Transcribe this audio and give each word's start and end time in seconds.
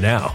now. 0.00 0.34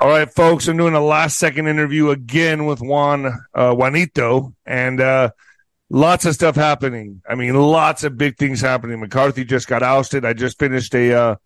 All 0.00 0.08
right, 0.08 0.32
folks, 0.32 0.68
I'm 0.68 0.76
doing 0.76 0.94
a 0.94 1.00
last 1.00 1.38
second 1.38 1.66
interview 1.66 2.10
again 2.10 2.64
with 2.64 2.80
Juan 2.80 3.26
uh, 3.54 3.74
Juanito, 3.74 4.54
and 4.64 5.00
uh, 5.00 5.30
lots 5.90 6.24
of 6.24 6.34
stuff 6.34 6.56
happening. 6.56 7.22
I 7.28 7.34
mean, 7.34 7.54
lots 7.54 8.04
of 8.04 8.16
big 8.16 8.38
things 8.38 8.60
happening. 8.60 9.00
McCarthy 9.00 9.44
just 9.44 9.68
got 9.68 9.82
ousted. 9.82 10.24
I 10.24 10.32
just 10.32 10.58
finished 10.58 10.94
a 10.94 11.14
uh, 11.14 11.36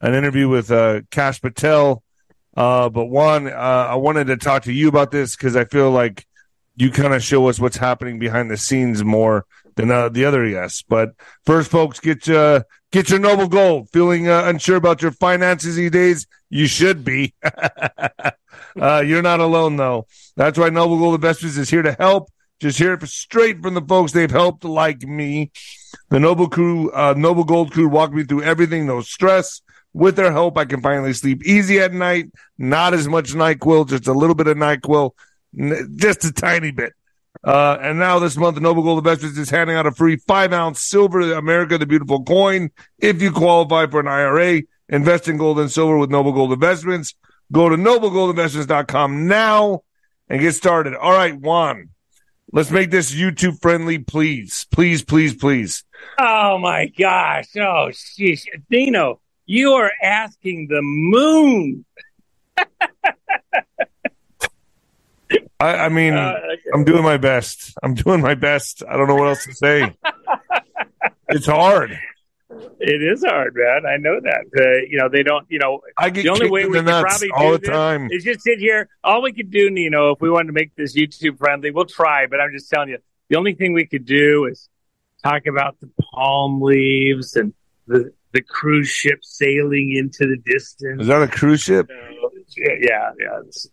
an 0.00 0.14
interview 0.14 0.48
with 0.48 0.70
uh, 0.70 1.02
Kash 1.10 1.40
Patel. 1.40 2.02
Uh, 2.56 2.88
but 2.88 3.06
Juan, 3.06 3.46
uh, 3.46 3.50
I 3.90 3.94
wanted 3.96 4.26
to 4.28 4.36
talk 4.36 4.64
to 4.64 4.72
you 4.72 4.88
about 4.88 5.10
this 5.10 5.36
because 5.36 5.56
I 5.56 5.64
feel 5.64 5.90
like 5.90 6.26
you 6.74 6.90
kind 6.90 7.14
of 7.14 7.22
show 7.22 7.48
us 7.48 7.60
what's 7.60 7.76
happening 7.76 8.18
behind 8.18 8.50
the 8.50 8.56
scenes 8.56 9.04
more 9.04 9.46
than 9.76 9.88
the 9.88 10.24
other 10.24 10.48
guests. 10.50 10.82
But 10.82 11.10
first, 11.44 11.70
folks, 11.70 12.00
get 12.00 12.28
get 12.96 13.10
your 13.10 13.18
noble 13.18 13.46
gold. 13.46 13.90
Feeling 13.90 14.26
uh, 14.26 14.44
unsure 14.46 14.76
about 14.76 15.02
your 15.02 15.10
finances 15.10 15.76
these 15.76 15.90
days? 15.90 16.26
You 16.48 16.66
should 16.66 17.04
be. 17.04 17.34
uh, 18.80 19.02
you're 19.04 19.20
not 19.20 19.40
alone, 19.40 19.76
though. 19.76 20.06
That's 20.36 20.58
why 20.58 20.70
Noble 20.70 20.98
Gold 20.98 21.16
Investments 21.16 21.58
is 21.58 21.68
here 21.68 21.82
to 21.82 21.92
help. 21.92 22.30
Just 22.58 22.78
hear 22.78 22.94
it 22.94 23.06
straight 23.06 23.60
from 23.60 23.74
the 23.74 23.82
folks 23.82 24.12
they've 24.12 24.30
helped, 24.30 24.64
like 24.64 25.02
me. 25.02 25.50
The 26.08 26.18
Noble 26.18 26.48
Crew, 26.48 26.90
uh, 26.92 27.12
Noble 27.14 27.44
Gold 27.44 27.70
Crew, 27.70 27.86
walked 27.86 28.14
me 28.14 28.24
through 28.24 28.44
everything. 28.44 28.86
No 28.86 29.02
stress. 29.02 29.60
With 29.92 30.16
their 30.16 30.32
help, 30.32 30.56
I 30.56 30.64
can 30.64 30.80
finally 30.80 31.12
sleep 31.12 31.44
easy 31.44 31.80
at 31.80 31.92
night. 31.92 32.30
Not 32.56 32.94
as 32.94 33.08
much 33.08 33.34
Nyquil, 33.34 33.90
just 33.90 34.06
a 34.06 34.12
little 34.12 34.34
bit 34.34 34.46
of 34.46 34.56
Nyquil, 34.56 35.10
just 35.96 36.24
a 36.24 36.32
tiny 36.32 36.70
bit. 36.70 36.94
Uh, 37.44 37.78
and 37.80 37.98
now 37.98 38.18
this 38.18 38.36
month, 38.36 38.60
Noble 38.60 38.82
Gold 38.82 38.98
Investments 38.98 39.38
is 39.38 39.50
handing 39.50 39.76
out 39.76 39.86
a 39.86 39.92
free 39.92 40.16
five 40.16 40.52
ounce 40.52 40.80
silver 40.80 41.32
America 41.32 41.78
the 41.78 41.86
Beautiful 41.86 42.22
coin. 42.22 42.70
If 42.98 43.22
you 43.22 43.30
qualify 43.30 43.86
for 43.86 44.00
an 44.00 44.08
IRA, 44.08 44.62
invest 44.88 45.28
in 45.28 45.36
gold 45.36 45.58
and 45.58 45.70
silver 45.70 45.98
with 45.98 46.10
Noble 46.10 46.32
Gold 46.32 46.52
Investments. 46.52 47.14
Go 47.52 47.68
to 47.68 47.76
noblegoldinvestments.com 47.76 49.28
now 49.28 49.82
and 50.28 50.40
get 50.40 50.54
started. 50.54 50.94
All 50.94 51.12
right, 51.12 51.38
Juan, 51.38 51.90
let's 52.52 52.70
make 52.70 52.90
this 52.90 53.14
YouTube 53.14 53.60
friendly, 53.60 53.98
please. 53.98 54.66
Please, 54.72 55.04
please, 55.04 55.34
please. 55.34 55.84
Oh 56.18 56.58
my 56.58 56.86
gosh. 56.86 57.48
Oh, 57.56 57.90
sheesh. 57.92 58.46
Dino, 58.70 59.20
you 59.46 59.72
are 59.74 59.92
asking 60.02 60.68
the 60.68 60.82
moon. 60.82 61.84
I, 65.58 65.76
I 65.76 65.88
mean, 65.88 66.14
uh, 66.14 66.34
okay. 66.52 66.62
I'm 66.74 66.84
doing 66.84 67.02
my 67.02 67.16
best. 67.16 67.74
I'm 67.82 67.94
doing 67.94 68.20
my 68.20 68.34
best. 68.34 68.82
I 68.88 68.96
don't 68.96 69.08
know 69.08 69.14
what 69.14 69.28
else 69.28 69.44
to 69.44 69.54
say. 69.54 69.96
it's 71.28 71.46
hard. 71.46 71.98
It 72.78 73.02
is 73.02 73.24
hard, 73.24 73.54
man. 73.56 73.86
I 73.86 73.96
know 73.96 74.20
that. 74.20 74.44
Uh, 74.56 74.86
you 74.88 74.98
know, 74.98 75.08
they 75.08 75.22
don't. 75.22 75.46
You 75.50 75.58
know, 75.58 75.80
I 75.98 76.10
get 76.10 76.24
the 76.24 76.28
only 76.28 76.50
way 76.50 76.66
we 76.66 76.74
could 76.74 76.86
probably 76.86 77.30
all 77.30 77.52
do 77.52 77.58
the 77.58 77.66
time 77.66 78.08
is 78.10 78.22
just 78.22 78.42
sit 78.42 78.58
here. 78.58 78.88
All 79.02 79.22
we 79.22 79.32
could 79.32 79.50
do, 79.50 79.70
Nino, 79.70 80.12
if 80.12 80.20
we 80.20 80.30
wanted 80.30 80.48
to 80.48 80.52
make 80.52 80.74
this 80.76 80.94
YouTube 80.96 81.38
friendly, 81.38 81.70
we'll 81.70 81.86
try. 81.86 82.26
But 82.26 82.40
I'm 82.40 82.52
just 82.52 82.70
telling 82.70 82.90
you, 82.90 82.98
the 83.28 83.36
only 83.36 83.54
thing 83.54 83.72
we 83.72 83.86
could 83.86 84.04
do 84.04 84.46
is 84.46 84.68
talk 85.24 85.46
about 85.46 85.76
the 85.80 85.90
palm 86.14 86.60
leaves 86.60 87.34
and 87.34 87.52
the 87.86 88.12
the 88.32 88.42
cruise 88.42 88.88
ship 88.88 89.20
sailing 89.22 89.94
into 89.96 90.30
the 90.30 90.36
distance. 90.36 91.02
Is 91.02 91.08
that 91.08 91.22
a 91.22 91.28
cruise 91.28 91.62
ship? 91.62 91.88
Uh, 91.90 92.28
yeah, 92.56 93.10
yeah. 93.18 93.40
It's 93.46 93.68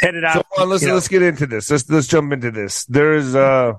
headed 0.00 0.24
out. 0.24 0.46
So, 0.56 0.64
let's 0.64 0.84
let's 0.84 1.08
get 1.08 1.22
into 1.22 1.46
this. 1.46 1.70
Let's 1.70 1.88
let's 1.88 2.06
jump 2.06 2.32
into 2.32 2.50
this. 2.50 2.84
There's 2.86 3.34
uh 3.34 3.74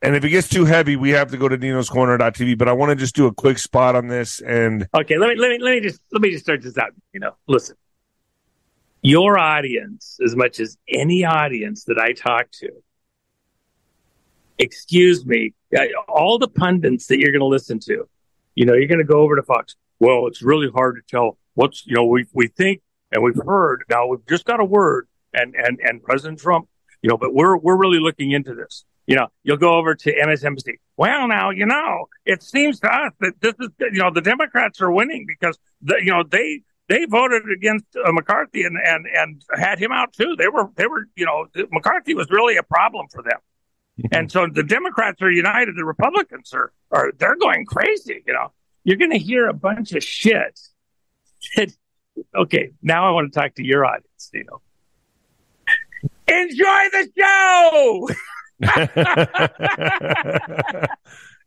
and 0.00 0.14
if 0.14 0.24
it 0.24 0.30
gets 0.30 0.48
too 0.48 0.64
heavy, 0.64 0.94
we 0.96 1.10
have 1.10 1.32
to 1.32 1.36
go 1.36 1.48
to 1.48 1.56
Nino's 1.56 1.88
Corner.tv. 1.88 2.56
But 2.56 2.68
I 2.68 2.72
want 2.72 2.90
to 2.90 2.96
just 2.96 3.16
do 3.16 3.26
a 3.26 3.34
quick 3.34 3.58
spot 3.58 3.96
on 3.96 4.06
this. 4.06 4.40
And 4.40 4.86
okay, 4.94 5.18
let 5.18 5.30
me 5.30 5.36
let 5.36 5.50
me 5.50 5.58
let 5.60 5.72
me 5.72 5.80
just 5.80 6.00
let 6.12 6.22
me 6.22 6.30
just 6.30 6.44
start 6.44 6.62
this 6.62 6.78
out. 6.78 6.92
You 7.12 7.20
know, 7.20 7.32
listen, 7.48 7.76
your 9.02 9.38
audience, 9.38 10.18
as 10.24 10.36
much 10.36 10.60
as 10.60 10.78
any 10.88 11.24
audience 11.24 11.84
that 11.84 11.98
I 11.98 12.12
talk 12.12 12.50
to, 12.60 12.70
excuse 14.58 15.26
me, 15.26 15.54
all 16.08 16.38
the 16.38 16.48
pundits 16.48 17.06
that 17.06 17.18
you're 17.18 17.32
going 17.32 17.40
to 17.40 17.46
listen 17.46 17.80
to, 17.80 18.08
you 18.54 18.66
know, 18.66 18.74
you're 18.74 18.88
going 18.88 18.98
to 18.98 19.04
go 19.04 19.20
over 19.20 19.34
to 19.34 19.42
Fox. 19.42 19.74
Well, 19.98 20.28
it's 20.28 20.42
really 20.42 20.70
hard 20.70 20.96
to 20.96 21.02
tell 21.08 21.38
what's 21.54 21.84
you 21.86 21.96
know 21.96 22.04
we 22.04 22.24
we 22.32 22.46
think 22.46 22.82
and 23.12 23.22
we've 23.22 23.40
heard 23.44 23.84
now 23.88 24.06
we've 24.06 24.26
just 24.26 24.44
got 24.44 24.60
a 24.60 24.64
word 24.64 25.08
and 25.32 25.54
and 25.54 25.78
and 25.80 26.02
President 26.02 26.38
Trump, 26.38 26.68
you 27.02 27.08
know, 27.08 27.16
but 27.16 27.34
we're 27.34 27.56
we're 27.56 27.76
really 27.76 28.00
looking 28.00 28.32
into 28.32 28.54
this 28.54 28.84
you 29.08 29.16
know, 29.16 29.28
you'll 29.42 29.56
go 29.56 29.74
over 29.78 29.94
to 29.94 30.14
MSNBC. 30.14 30.74
Well, 30.98 31.28
now, 31.28 31.48
you 31.48 31.64
know, 31.64 32.08
it 32.26 32.42
seems 32.42 32.78
to 32.80 32.88
us 32.88 33.14
that 33.20 33.40
this 33.40 33.54
is, 33.58 33.70
you 33.80 34.02
know, 34.02 34.10
the 34.12 34.20
Democrats 34.20 34.82
are 34.82 34.90
winning 34.90 35.24
because, 35.26 35.58
the, 35.80 35.96
you 35.98 36.12
know, 36.12 36.22
they, 36.22 36.60
they 36.88 37.06
voted 37.06 37.42
against 37.50 37.86
uh, 37.96 38.12
McCarthy 38.12 38.64
and, 38.64 38.76
and, 38.76 39.06
and 39.06 39.42
had 39.54 39.78
him 39.78 39.92
out 39.92 40.12
too. 40.12 40.36
They 40.36 40.48
were, 40.48 40.68
they 40.76 40.86
were, 40.86 41.06
you 41.16 41.24
know, 41.24 41.46
McCarthy 41.72 42.12
was 42.12 42.28
really 42.30 42.58
a 42.58 42.62
problem 42.62 43.06
for 43.10 43.22
them. 43.22 43.38
Mm-hmm. 43.98 44.14
And 44.14 44.30
so 44.30 44.46
the 44.46 44.62
Democrats 44.62 45.22
are 45.22 45.30
united. 45.30 45.74
The 45.74 45.86
Republicans 45.86 46.52
are, 46.52 46.70
are, 46.90 47.10
they're 47.16 47.36
going 47.36 47.64
crazy. 47.64 48.22
You 48.26 48.34
know, 48.34 48.52
you're 48.84 48.98
going 48.98 49.12
to 49.12 49.18
hear 49.18 49.48
a 49.48 49.54
bunch 49.54 49.92
of 49.92 50.04
shit. 50.04 50.60
Okay. 52.34 52.72
Now 52.82 53.08
I 53.08 53.12
want 53.12 53.32
to 53.32 53.38
talk 53.38 53.54
to 53.54 53.64
your 53.64 53.84
audience, 53.84 54.30
you 54.32 54.44
know. 54.44 54.60
Enjoy 56.28 56.88
the 56.92 57.08
show. 57.18 58.08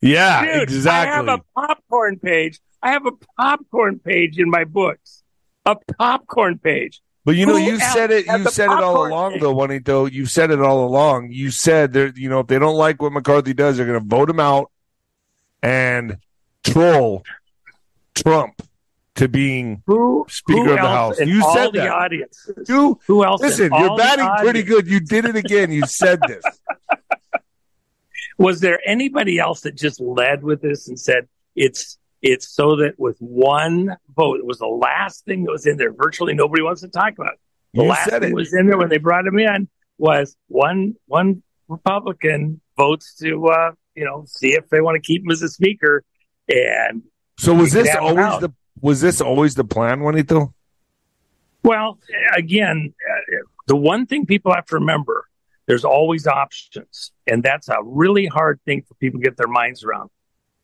yeah, 0.01 0.53
Dude, 0.53 0.63
exactly. 0.63 1.11
I 1.11 1.15
have 1.15 1.27
a 1.27 1.41
popcorn 1.55 2.19
page. 2.19 2.59
I 2.81 2.91
have 2.91 3.05
a 3.05 3.11
popcorn 3.37 3.99
page 3.99 4.39
in 4.39 4.49
my 4.49 4.63
books. 4.63 5.23
A 5.65 5.75
popcorn 5.97 6.57
page. 6.57 7.01
But 7.23 7.35
you 7.35 7.45
know, 7.45 7.57
Who 7.57 7.59
you 7.59 7.79
said 7.79 8.09
it. 8.09 8.25
You 8.25 8.49
said 8.49 8.71
it 8.71 8.83
all 8.83 9.05
along, 9.05 9.33
page? 9.33 9.41
though, 9.41 9.53
Juanito. 9.53 10.05
You 10.05 10.25
said 10.25 10.49
it 10.49 10.59
all 10.59 10.87
along. 10.87 11.31
You 11.31 11.51
said 11.51 11.93
that 11.93 12.17
you 12.17 12.29
know 12.29 12.39
if 12.39 12.47
they 12.47 12.57
don't 12.57 12.77
like 12.77 13.01
what 13.01 13.11
McCarthy 13.11 13.53
does, 13.53 13.77
they're 13.77 13.85
going 13.85 13.99
to 13.99 14.05
vote 14.05 14.29
him 14.29 14.39
out 14.39 14.71
and 15.61 16.17
troll 16.63 17.23
Trump 18.15 18.61
to 19.15 19.27
being 19.27 19.83
who, 19.85 20.25
Speaker 20.29 20.63
who 20.63 20.71
of 20.71 20.77
the 20.77 20.87
House. 20.87 21.19
You 21.19 21.41
said 21.53 21.73
that. 21.73 21.91
Audience? 21.91 22.49
You, 22.67 22.99
who 23.07 23.23
else? 23.23 23.41
Listen, 23.41 23.71
you're 23.77 23.97
batting 23.97 24.29
pretty 24.39 24.63
good. 24.63 24.87
You 24.87 24.99
did 24.99 25.25
it 25.25 25.35
again. 25.35 25.71
You 25.71 25.85
said 25.85 26.19
this. 26.27 26.43
Was 28.37 28.59
there 28.59 28.79
anybody 28.85 29.37
else 29.37 29.61
that 29.61 29.75
just 29.75 29.99
led 29.99 30.43
with 30.43 30.61
this 30.61 30.87
and 30.87 30.99
said 30.99 31.27
it's 31.55 31.97
it's 32.21 32.47
so 32.47 32.77
that 32.77 32.93
with 32.97 33.17
one 33.19 33.97
vote, 34.15 34.39
it 34.39 34.45
was 34.45 34.59
the 34.59 34.67
last 34.67 35.25
thing 35.25 35.43
that 35.43 35.51
was 35.51 35.65
in 35.65 35.77
there. 35.77 35.91
Virtually 35.91 36.33
nobody 36.33 36.63
wants 36.63 36.81
to 36.81 36.87
talk 36.87 37.13
about. 37.17 37.33
It. 37.33 37.39
The 37.73 37.83
you 37.83 37.89
last 37.89 38.09
thing 38.09 38.33
was 38.33 38.53
in 38.53 38.67
there 38.67 38.77
when 38.77 38.89
they 38.89 38.97
brought 38.97 39.25
him 39.25 39.37
in 39.37 39.67
was 39.97 40.35
one 40.47 40.95
one 41.05 41.43
Republican 41.67 42.61
votes 42.77 43.15
to 43.21 43.47
uh, 43.47 43.71
you 43.95 44.05
know 44.05 44.25
see 44.27 44.53
if 44.53 44.69
they 44.69 44.81
want 44.81 44.95
to 44.95 45.05
keep 45.05 45.23
him 45.23 45.31
as 45.31 45.41
a 45.41 45.49
speaker. 45.49 46.03
And 46.49 47.03
so 47.37 47.53
was 47.53 47.71
this 47.71 47.95
always 47.95 48.39
the 48.39 48.53
was 48.79 49.01
this 49.01 49.21
always 49.21 49.55
the 49.55 49.63
plan, 49.63 50.01
Juanito? 50.01 50.53
Well, 51.63 51.99
again, 52.35 52.93
the 53.67 53.75
one 53.75 54.05
thing 54.07 54.25
people 54.25 54.53
have 54.53 54.65
to 54.67 54.75
remember 54.75 55.27
there's 55.71 55.85
always 55.85 56.27
options. 56.27 57.13
And 57.27 57.43
that's 57.43 57.69
a 57.69 57.77
really 57.83 58.25
hard 58.25 58.59
thing 58.65 58.83
for 58.85 58.93
people 58.95 59.19
to 59.19 59.23
get 59.23 59.37
their 59.37 59.47
minds 59.47 59.85
around. 59.85 60.09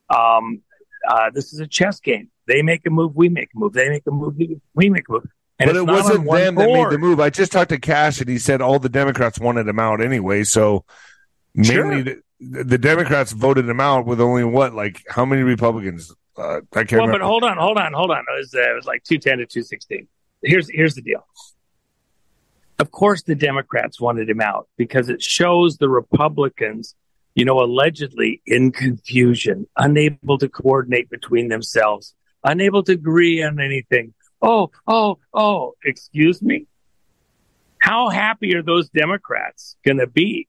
Um, 0.09 0.61
uh, 1.07 1.29
this 1.33 1.53
is 1.53 1.59
a 1.59 1.67
chess 1.67 2.01
game. 2.01 2.29
They 2.45 2.61
make 2.61 2.85
a 2.85 2.89
move, 2.89 3.15
we 3.15 3.29
make 3.29 3.49
a 3.55 3.59
move. 3.59 3.71
They 3.71 3.89
make 3.89 4.03
a 4.05 4.11
move, 4.11 4.35
we 4.73 4.89
make 4.89 5.07
a 5.07 5.11
move. 5.13 5.27
And 5.59 5.69
but 5.69 5.75
it 5.75 5.85
wasn't 5.87 6.29
them 6.29 6.55
that 6.55 6.67
made 6.69 6.89
the 6.89 6.97
move. 6.97 7.21
I 7.21 7.29
just 7.29 7.51
talked 7.51 7.69
to 7.69 7.79
Kash, 7.79 8.19
and 8.19 8.29
he 8.29 8.37
said 8.37 8.61
all 8.61 8.79
the 8.79 8.89
Democrats 8.89 9.39
wanted 9.39 9.67
him 9.67 9.79
out 9.79 10.01
anyway. 10.01 10.43
So 10.43 10.83
mainly 11.55 12.03
sure. 12.03 12.15
the, 12.39 12.63
the, 12.63 12.77
Democrats 12.77 13.31
voted 13.31 13.67
him 13.67 13.79
out 13.79 14.05
with 14.05 14.21
only 14.21 14.43
what, 14.43 14.73
like 14.73 15.03
how 15.09 15.25
many 15.25 15.41
Republicans? 15.41 16.13
Uh, 16.38 16.62
I 16.74 16.84
can't 16.84 16.91
well, 16.94 17.01
remember. 17.08 17.20
but 17.20 17.25
hold 17.25 17.44
on, 17.44 17.58
hold 17.58 17.77
on, 17.77 17.94
hold 17.94 18.12
on. 18.12 18.20
It 18.20 18.38
was, 18.38 18.53
uh, 18.53 18.60
it 18.60 18.75
was 18.75 18.86
like 18.86 19.03
210 19.03 19.39
to 19.39 19.46
216. 19.46 20.08
Here's, 20.44 20.70
here's 20.70 20.96
the 20.96 21.01
deal. 21.01 21.25
Of 22.79 22.91
course, 22.91 23.24
the 23.24 23.34
Democrats 23.34 24.00
wanted 24.00 24.29
him 24.29 24.39
out 24.39 24.67
because 24.77 25.10
it 25.10 25.22
shows 25.22 25.77
the 25.77 25.89
Republicans, 25.89 26.96
you 27.34 27.44
know, 27.44 27.60
allegedly 27.60 28.41
in 28.46 28.72
confusion, 28.72 29.67
unable 29.77 30.38
to 30.38 30.48
coordinate 30.48 31.10
between 31.10 31.48
themselves, 31.48 32.13
unable 32.44 32.84
to 32.84 32.91
agree 32.91 33.41
on 33.41 33.60
anything. 33.60 34.13
oh, 34.44 34.70
oh, 34.86 35.17
oh, 35.34 35.74
excuse 35.84 36.41
me. 36.44 36.67
How 37.79 38.10
happy 38.10 38.53
are 38.56 38.62
those 38.62 38.89
Democrats 38.89 39.75
going 39.84 39.98
to 39.98 40.08
be 40.08 40.48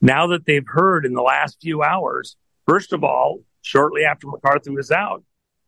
now 0.00 0.28
that 0.28 0.46
they've 0.46 0.66
heard 0.66 1.04
in 1.04 1.12
the 1.12 1.22
last 1.22 1.58
few 1.60 1.82
hours? 1.82 2.36
First 2.66 2.94
of 2.94 3.04
all, 3.04 3.40
shortly 3.66 4.04
after 4.04 4.28
McCarthy 4.28 4.70
was 4.70 4.90
out, 4.90 5.24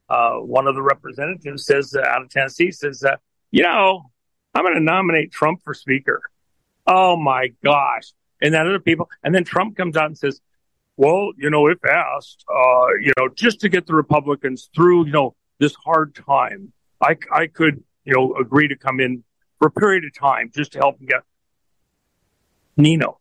uh, 0.09 0.35
one 0.35 0.67
of 0.67 0.75
the 0.75 0.83
representatives 0.83 1.67
says 1.67 1.95
uh, 1.95 2.01
out 2.01 2.23
of 2.23 2.31
Tennessee 2.31 2.71
says, 2.71 3.03
uh, 3.05 3.17
you 3.51 3.63
know, 3.63 4.11
I'm 4.55 4.65
going 4.65 4.75
to 4.75 4.81
nominate 4.81 5.33
Trump 5.33 5.63
for 5.63 5.75
speaker. 5.75 6.23
Oh 6.87 7.17
my 7.17 7.49
gosh. 7.63 8.13
And 8.41 8.55
then 8.55 8.67
other 8.67 8.79
people, 8.79 9.11
and 9.23 9.35
then 9.35 9.45
Trump 9.45 9.77
comes 9.77 9.97
out 9.97 10.07
and 10.07 10.17
says, 10.17 10.41
well, 10.97 11.33
you 11.37 11.51
know, 11.51 11.67
if 11.67 11.79
asked, 11.85 12.45
uh, 12.49 12.87
you 13.01 13.13
know, 13.19 13.29
just 13.35 13.61
to 13.61 13.69
get 13.69 13.87
the 13.87 13.95
Republicans 13.95 14.71
through, 14.75 15.07
you 15.07 15.13
know, 15.13 15.35
this 15.59 15.75
hard 15.75 16.15
time, 16.15 16.73
I, 17.03 17.17
I 17.33 17.47
could, 17.49 17.83
you 18.05 18.15
know, 18.15 18.35
agree 18.35 18.69
to 18.69 18.77
come 18.77 19.01
in 19.01 19.25
for 19.59 19.69
a 19.69 19.71
period 19.71 20.05
of 20.05 20.15
time 20.15 20.51
just 20.55 20.73
to 20.73 20.79
help 20.79 20.99
them 20.99 21.07
get. 21.07 21.23
Nino, 22.77 23.19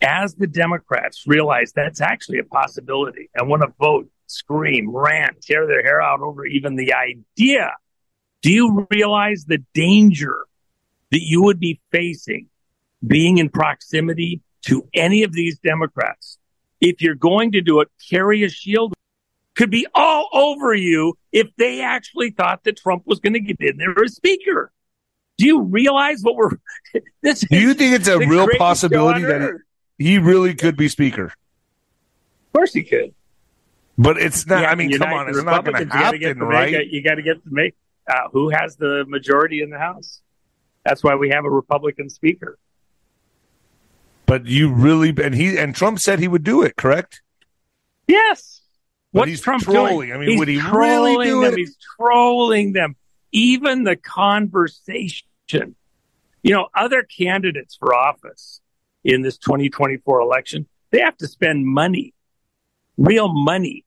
as 0.00 0.34
the 0.34 0.46
Democrats 0.46 1.24
realize 1.26 1.72
that's 1.72 2.00
actually 2.00 2.38
a 2.38 2.44
possibility 2.44 3.30
and 3.34 3.48
want 3.48 3.62
to 3.62 3.72
vote, 3.78 4.08
scream, 4.26 4.90
rant, 4.94 5.40
tear 5.42 5.66
their 5.66 5.82
hair 5.82 6.00
out 6.00 6.20
over 6.20 6.44
even 6.46 6.76
the 6.76 6.92
idea, 6.94 7.72
do 8.42 8.52
you 8.52 8.86
realize 8.90 9.44
the 9.46 9.58
danger 9.74 10.46
that 11.10 11.22
you 11.22 11.42
would 11.42 11.58
be 11.58 11.80
facing 11.90 12.48
being 13.06 13.38
in 13.38 13.48
proximity 13.48 14.40
to 14.62 14.86
any 14.94 15.22
of 15.22 15.32
these 15.32 15.58
Democrats? 15.58 16.38
If 16.80 17.02
you're 17.02 17.16
going 17.16 17.52
to 17.52 17.60
do 17.60 17.80
it, 17.80 17.88
carry 18.08 18.44
a 18.44 18.48
shield 18.48 18.94
could 19.58 19.70
be 19.70 19.86
all 19.92 20.28
over 20.32 20.72
you 20.72 21.18
if 21.32 21.48
they 21.58 21.82
actually 21.82 22.30
thought 22.30 22.62
that 22.62 22.76
Trump 22.76 23.02
was 23.06 23.18
going 23.18 23.32
to 23.32 23.40
get 23.40 23.56
in 23.58 23.76
there 23.76 23.92
as 24.04 24.14
speaker. 24.14 24.72
Do 25.36 25.46
you 25.46 25.62
realize 25.62 26.22
what 26.22 26.36
we're? 26.36 26.50
This 27.22 27.40
do 27.40 27.58
you 27.58 27.74
think 27.74 27.94
it's 27.94 28.08
a 28.08 28.18
real 28.18 28.48
possibility 28.56 29.22
that 29.24 29.42
he, 29.42 29.48
he, 29.98 30.18
really 30.18 30.54
could 30.54 30.76
be 30.76 30.88
speaker? 30.88 31.26
Of 31.26 32.52
course, 32.52 32.72
he 32.72 32.82
could. 32.82 33.14
But 33.96 34.16
it's 34.16 34.46
not. 34.46 34.62
Yeah, 34.62 34.70
I 34.70 34.74
mean, 34.76 34.96
come 34.96 35.12
on, 35.12 35.28
it's 35.28 35.42
not 35.42 35.64
going 35.64 35.88
to 35.88 35.94
happen, 35.94 36.38
right? 36.38 36.72
Make, 36.72 36.92
you 36.92 37.02
got 37.02 37.16
to 37.16 37.22
get 37.22 37.42
to 37.42 37.50
make 37.50 37.74
uh, 38.08 38.28
who 38.32 38.48
has 38.50 38.76
the 38.76 39.04
majority 39.06 39.60
in 39.60 39.70
the 39.70 39.78
House. 39.78 40.20
That's 40.84 41.02
why 41.02 41.16
we 41.16 41.30
have 41.30 41.44
a 41.44 41.50
Republican 41.50 42.08
speaker. 42.08 42.58
But 44.26 44.46
you 44.46 44.72
really 44.72 45.14
and 45.22 45.34
he 45.34 45.58
and 45.58 45.74
Trump 45.74 45.98
said 45.98 46.18
he 46.18 46.28
would 46.28 46.44
do 46.44 46.62
it, 46.62 46.76
correct? 46.76 47.22
Yes. 48.06 48.60
But 49.12 49.28
What's 49.28 49.40
Trump 49.40 49.64
trolling? 49.64 49.96
doing? 49.96 50.12
I 50.12 50.18
mean, 50.18 50.30
he's 50.30 50.38
would 50.38 50.48
he 50.48 50.60
really 50.60 51.26
do 51.26 51.42
them. 51.42 51.54
it? 51.54 51.58
He's 51.58 51.76
trolling 51.96 52.72
them. 52.72 52.94
Even 53.32 53.84
the 53.84 53.96
conversation. 53.96 55.26
You 55.50 56.54
know, 56.54 56.68
other 56.74 57.02
candidates 57.02 57.74
for 57.76 57.94
office 57.94 58.60
in 59.08 59.22
this 59.22 59.38
2024 59.38 60.20
election, 60.20 60.66
they 60.90 61.00
have 61.00 61.16
to 61.16 61.26
spend 61.26 61.66
money, 61.66 62.12
real 62.98 63.32
money, 63.32 63.84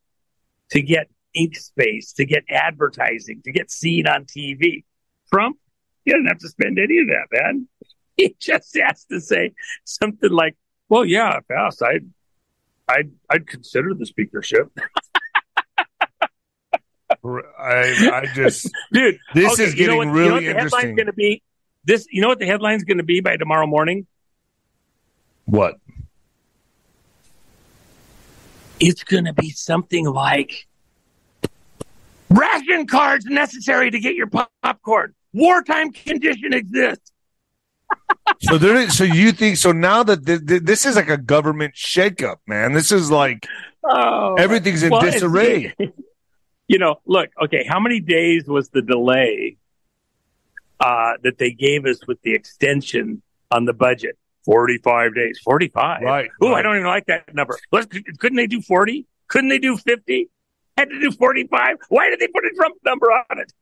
to 0.71 0.81
get 0.81 1.09
ink 1.35 1.55
space, 1.55 2.11
to 2.13 2.25
get 2.25 2.43
advertising, 2.49 3.41
to 3.43 3.51
get 3.51 3.69
seen 3.69 4.07
on 4.07 4.25
TV. 4.25 4.83
Trump, 5.31 5.57
he 6.03 6.11
doesn't 6.11 6.25
have 6.25 6.39
to 6.39 6.49
spend 6.49 6.79
any 6.79 6.99
of 6.99 7.07
that, 7.07 7.27
man. 7.31 7.67
He 8.17 8.35
just 8.39 8.77
has 8.77 9.05
to 9.05 9.21
say 9.21 9.53
something 9.85 10.29
like, 10.29 10.55
"Well, 10.89 11.05
yeah, 11.05 11.37
if 11.37 11.49
asked, 11.49 11.81
I'd, 11.81 12.07
I'd, 12.87 13.09
I'd 13.29 13.47
consider 13.47 13.93
the 13.93 14.05
speakership." 14.05 14.69
I, 17.23 18.09
I 18.13 18.27
just, 18.35 18.69
dude, 18.93 19.17
this 19.33 19.53
okay, 19.53 19.63
is 19.63 19.75
getting 19.75 19.77
you 19.77 19.87
know 19.87 19.97
what, 19.97 20.07
really 20.07 20.25
you 20.25 20.29
know 20.29 20.35
what 20.35 20.43
the 20.43 20.49
interesting. 20.49 20.79
Headline's 20.89 20.97
to 21.07 21.13
be 21.13 21.41
this. 21.85 22.05
You 22.11 22.21
know 22.21 22.27
what 22.27 22.39
the 22.39 22.45
headline's 22.45 22.83
going 22.83 22.97
to 22.97 23.03
be 23.03 23.21
by 23.21 23.37
tomorrow 23.37 23.65
morning? 23.65 24.05
What? 25.51 25.75
It's 28.79 29.03
going 29.03 29.25
to 29.25 29.33
be 29.33 29.49
something 29.49 30.05
like 30.05 30.65
ration 32.29 32.87
cards 32.87 33.25
necessary 33.25 33.91
to 33.91 33.99
get 33.99 34.15
your 34.15 34.29
popcorn. 34.63 35.13
Wartime 35.33 35.91
condition 35.91 36.53
exists. 36.53 37.11
so 38.41 38.57
there, 38.57 38.89
so 38.89 39.03
you 39.03 39.33
think 39.33 39.57
so 39.57 39.73
now 39.73 40.03
that 40.03 40.25
th- 40.25 40.47
th- 40.47 40.61
this 40.63 40.85
is 40.85 40.95
like 40.95 41.09
a 41.09 41.17
government 41.17 41.75
shakeup, 41.75 42.37
man? 42.47 42.71
This 42.71 42.93
is 42.93 43.11
like 43.11 43.45
oh, 43.83 44.35
everything's 44.35 44.83
in 44.83 44.91
well, 44.91 45.01
disarray. 45.01 45.75
you 46.69 46.79
know, 46.79 46.95
look, 47.05 47.29
okay, 47.43 47.65
how 47.67 47.81
many 47.81 47.99
days 47.99 48.45
was 48.47 48.69
the 48.69 48.81
delay 48.81 49.57
uh, 50.79 51.15
that 51.23 51.39
they 51.39 51.51
gave 51.51 51.85
us 51.85 51.99
with 52.07 52.21
the 52.21 52.33
extension 52.33 53.21
on 53.51 53.65
the 53.65 53.73
budget? 53.73 54.17
45 54.45 55.15
days. 55.15 55.39
45? 55.43 56.01
Right. 56.01 56.29
Oh, 56.41 56.49
right. 56.51 56.59
I 56.59 56.61
don't 56.61 56.75
even 56.75 56.87
like 56.87 57.05
that 57.07 57.33
number. 57.33 57.57
Let's, 57.71 57.87
couldn't 58.19 58.37
they 58.37 58.47
do 58.47 58.61
40? 58.61 59.05
Couldn't 59.27 59.49
they 59.49 59.59
do 59.59 59.77
50? 59.77 60.29
Had 60.77 60.89
to 60.89 60.99
do 60.99 61.11
45? 61.11 61.77
Why 61.89 62.09
did 62.09 62.19
they 62.19 62.27
put 62.27 62.45
a 62.45 62.51
Trump 62.55 62.75
number 62.85 63.07
on 63.11 63.39
it? 63.39 63.53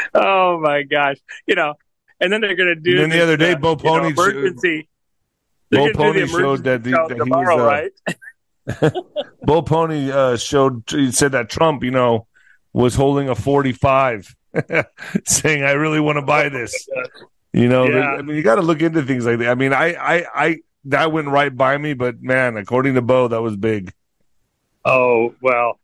oh 0.14 0.60
my 0.60 0.82
gosh. 0.82 1.16
You 1.46 1.54
know, 1.54 1.74
and 2.20 2.32
then 2.32 2.40
they're 2.40 2.56
going 2.56 2.74
to 2.74 2.80
do. 2.80 3.02
And 3.02 3.10
then 3.12 3.18
the 3.18 3.22
other 3.22 3.36
day, 3.36 3.52
uh, 3.52 3.58
Bo 3.58 3.76
Polny 3.76 4.10
you 4.10 4.14
know, 4.14 4.24
emergency. 4.24 4.88
Bo 5.70 5.88
Polny 5.88 6.28
showed 6.28 6.64
that, 6.64 6.82
the, 6.82 6.90
that 6.90 7.16
tomorrow, 7.16 7.56
he 7.56 7.62
was, 7.62 7.90
uh, 8.82 8.90
right? 8.90 8.92
Bo 9.42 9.62
Polny 9.62 10.10
uh, 10.10 10.36
showed 10.36 10.84
he 10.88 11.10
said 11.12 11.32
that 11.32 11.48
Trump, 11.48 11.82
you 11.82 11.90
know, 11.90 12.26
was 12.72 12.94
holding 12.94 13.28
a 13.28 13.34
45, 13.34 14.34
saying, 15.24 15.62
"I 15.62 15.72
really 15.72 16.00
want 16.00 16.16
to 16.16 16.22
buy 16.22 16.48
this." 16.48 16.88
You 17.52 17.68
know, 17.68 17.86
Yeah. 17.88 18.12
I 18.12 18.22
mean, 18.22 18.36
you 18.36 18.42
got 18.42 18.56
to 18.56 18.62
look 18.62 18.82
into 18.82 19.02
things 19.02 19.24
like 19.24 19.38
that. 19.38 19.48
I 19.48 19.54
mean, 19.54 19.72
I, 19.72 19.94
I, 19.94 20.26
I, 20.34 20.56
that 20.84 21.12
went 21.12 21.28
right 21.28 21.54
by 21.54 21.76
me, 21.78 21.94
but 21.94 22.22
man, 22.22 22.56
according 22.56 22.94
to 22.94 23.02
Bo, 23.02 23.28
that 23.28 23.42
was 23.42 23.56
big. 23.56 23.92
Oh 24.84 25.34
well, 25.42 25.78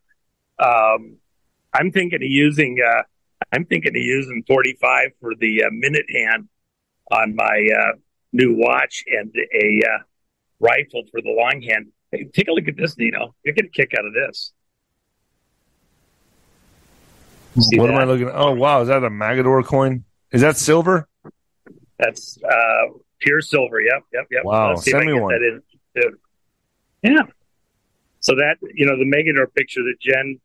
um, 0.59 1.17
I'm 1.73 1.91
thinking 1.91 2.17
of 2.17 2.23
using. 2.23 2.79
Uh, 2.81 3.03
I'm 3.53 3.65
thinking 3.67 3.91
of 3.91 4.03
using 4.03 4.43
45 4.47 5.11
for 5.21 5.35
the 5.35 5.65
uh, 5.65 5.69
minute 5.73 6.07
hand 6.09 6.49
on 7.11 7.37
my 7.37 7.69
uh, 7.77 7.93
new 8.33 8.57
watch 8.57 9.05
and 9.07 9.33
a 9.53 9.81
uh, 9.87 9.99
rifle 10.61 11.03
for 11.11 11.21
the 11.21 11.31
long 11.31 11.61
hand. 11.61 11.89
Hey, 12.11 12.25
take 12.33 12.49
a 12.49 12.53
look 12.53 12.69
at 12.69 12.77
this, 12.77 12.97
Nino. 12.97 13.35
You're 13.45 13.55
getting 13.55 13.69
a 13.69 13.73
kick 13.73 13.93
out 13.99 14.07
of 14.07 14.15
this. 14.15 14.53
See 17.61 17.79
what 17.79 17.89
that? 17.89 17.95
am 17.95 18.01
I 18.01 18.05
looking? 18.05 18.31
Oh 18.33 18.53
wow, 18.53 18.81
is 18.83 18.89
that 18.89 19.05
a 19.05 19.11
Magador 19.11 19.65
coin? 19.65 20.05
Is 20.33 20.41
that 20.41 20.57
silver? 20.57 21.09
That's 21.99 22.39
uh, 22.43 22.93
pure 23.21 23.41
silver. 23.41 23.81
Yep, 23.81 24.03
yep, 24.13 24.27
yep. 24.31 24.45
Wow, 24.45 24.71
Let's 24.71 24.83
see 24.83 24.91
if 24.91 24.97
I 24.97 25.01
send 25.01 25.11
me 25.11 25.15
get 25.15 25.23
one. 25.23 25.33
that 25.33 25.43
in, 25.43 25.63
dude. 25.95 26.19
Yeah. 27.03 27.23
So 28.21 28.35
that 28.37 28.57
you 28.75 28.87
know 28.87 28.97
the 28.97 29.05
Megador 29.05 29.53
picture 29.55 29.83
that 29.83 30.01
Jen 30.01 30.41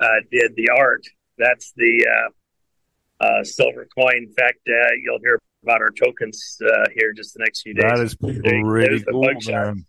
uh, 0.00 0.20
did 0.30 0.56
the 0.56 0.70
art. 0.76 1.06
That's 1.38 1.72
the 1.76 2.06
uh, 2.10 3.24
uh, 3.24 3.44
silver 3.44 3.86
coin. 3.94 4.16
In 4.16 4.32
fact, 4.32 4.60
uh, 4.68 4.94
you'll 5.02 5.20
hear 5.20 5.38
about 5.62 5.80
our 5.80 5.90
tokens 5.90 6.60
uh, 6.64 6.86
here 6.94 7.12
just 7.12 7.34
the 7.34 7.40
next 7.40 7.62
few 7.62 7.74
days. 7.74 7.90
That 7.90 8.00
is 8.00 8.14
pretty 8.14 8.40
there's 8.40 9.04
cool, 9.04 9.32
man. 9.46 9.84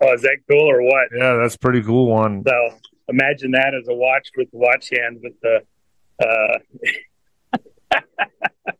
Oh, 0.00 0.12
is 0.12 0.22
that 0.22 0.38
cool 0.48 0.70
or 0.70 0.82
what? 0.82 1.08
Yeah, 1.16 1.36
that's 1.40 1.56
a 1.56 1.58
pretty 1.58 1.82
cool 1.82 2.06
one. 2.06 2.44
So 2.46 2.78
imagine 3.08 3.52
that 3.52 3.74
as 3.74 3.88
a 3.88 3.94
watch 3.94 4.28
with 4.36 4.50
the 4.50 4.58
watch 4.58 4.90
hand 4.90 5.20
with 5.22 5.40
the. 5.40 5.62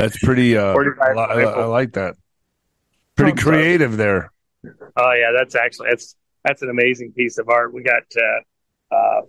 That's 0.00 0.18
pretty. 0.18 0.56
Uh, 0.56 0.74
I, 1.02 1.12
I, 1.12 1.64
like 1.64 1.92
that. 1.92 2.16
Pretty 3.16 3.40
creative 3.40 3.98
there. 3.98 4.32
Oh 4.96 5.12
yeah, 5.12 5.30
that's 5.36 5.54
actually 5.54 5.88
that's 5.90 6.16
that's 6.42 6.62
an 6.62 6.70
amazing 6.70 7.12
piece 7.12 7.38
of 7.38 7.48
art. 7.48 7.74
We 7.74 7.82
got. 7.82 8.02
Uh, 8.16 8.94
uh, 8.94 9.20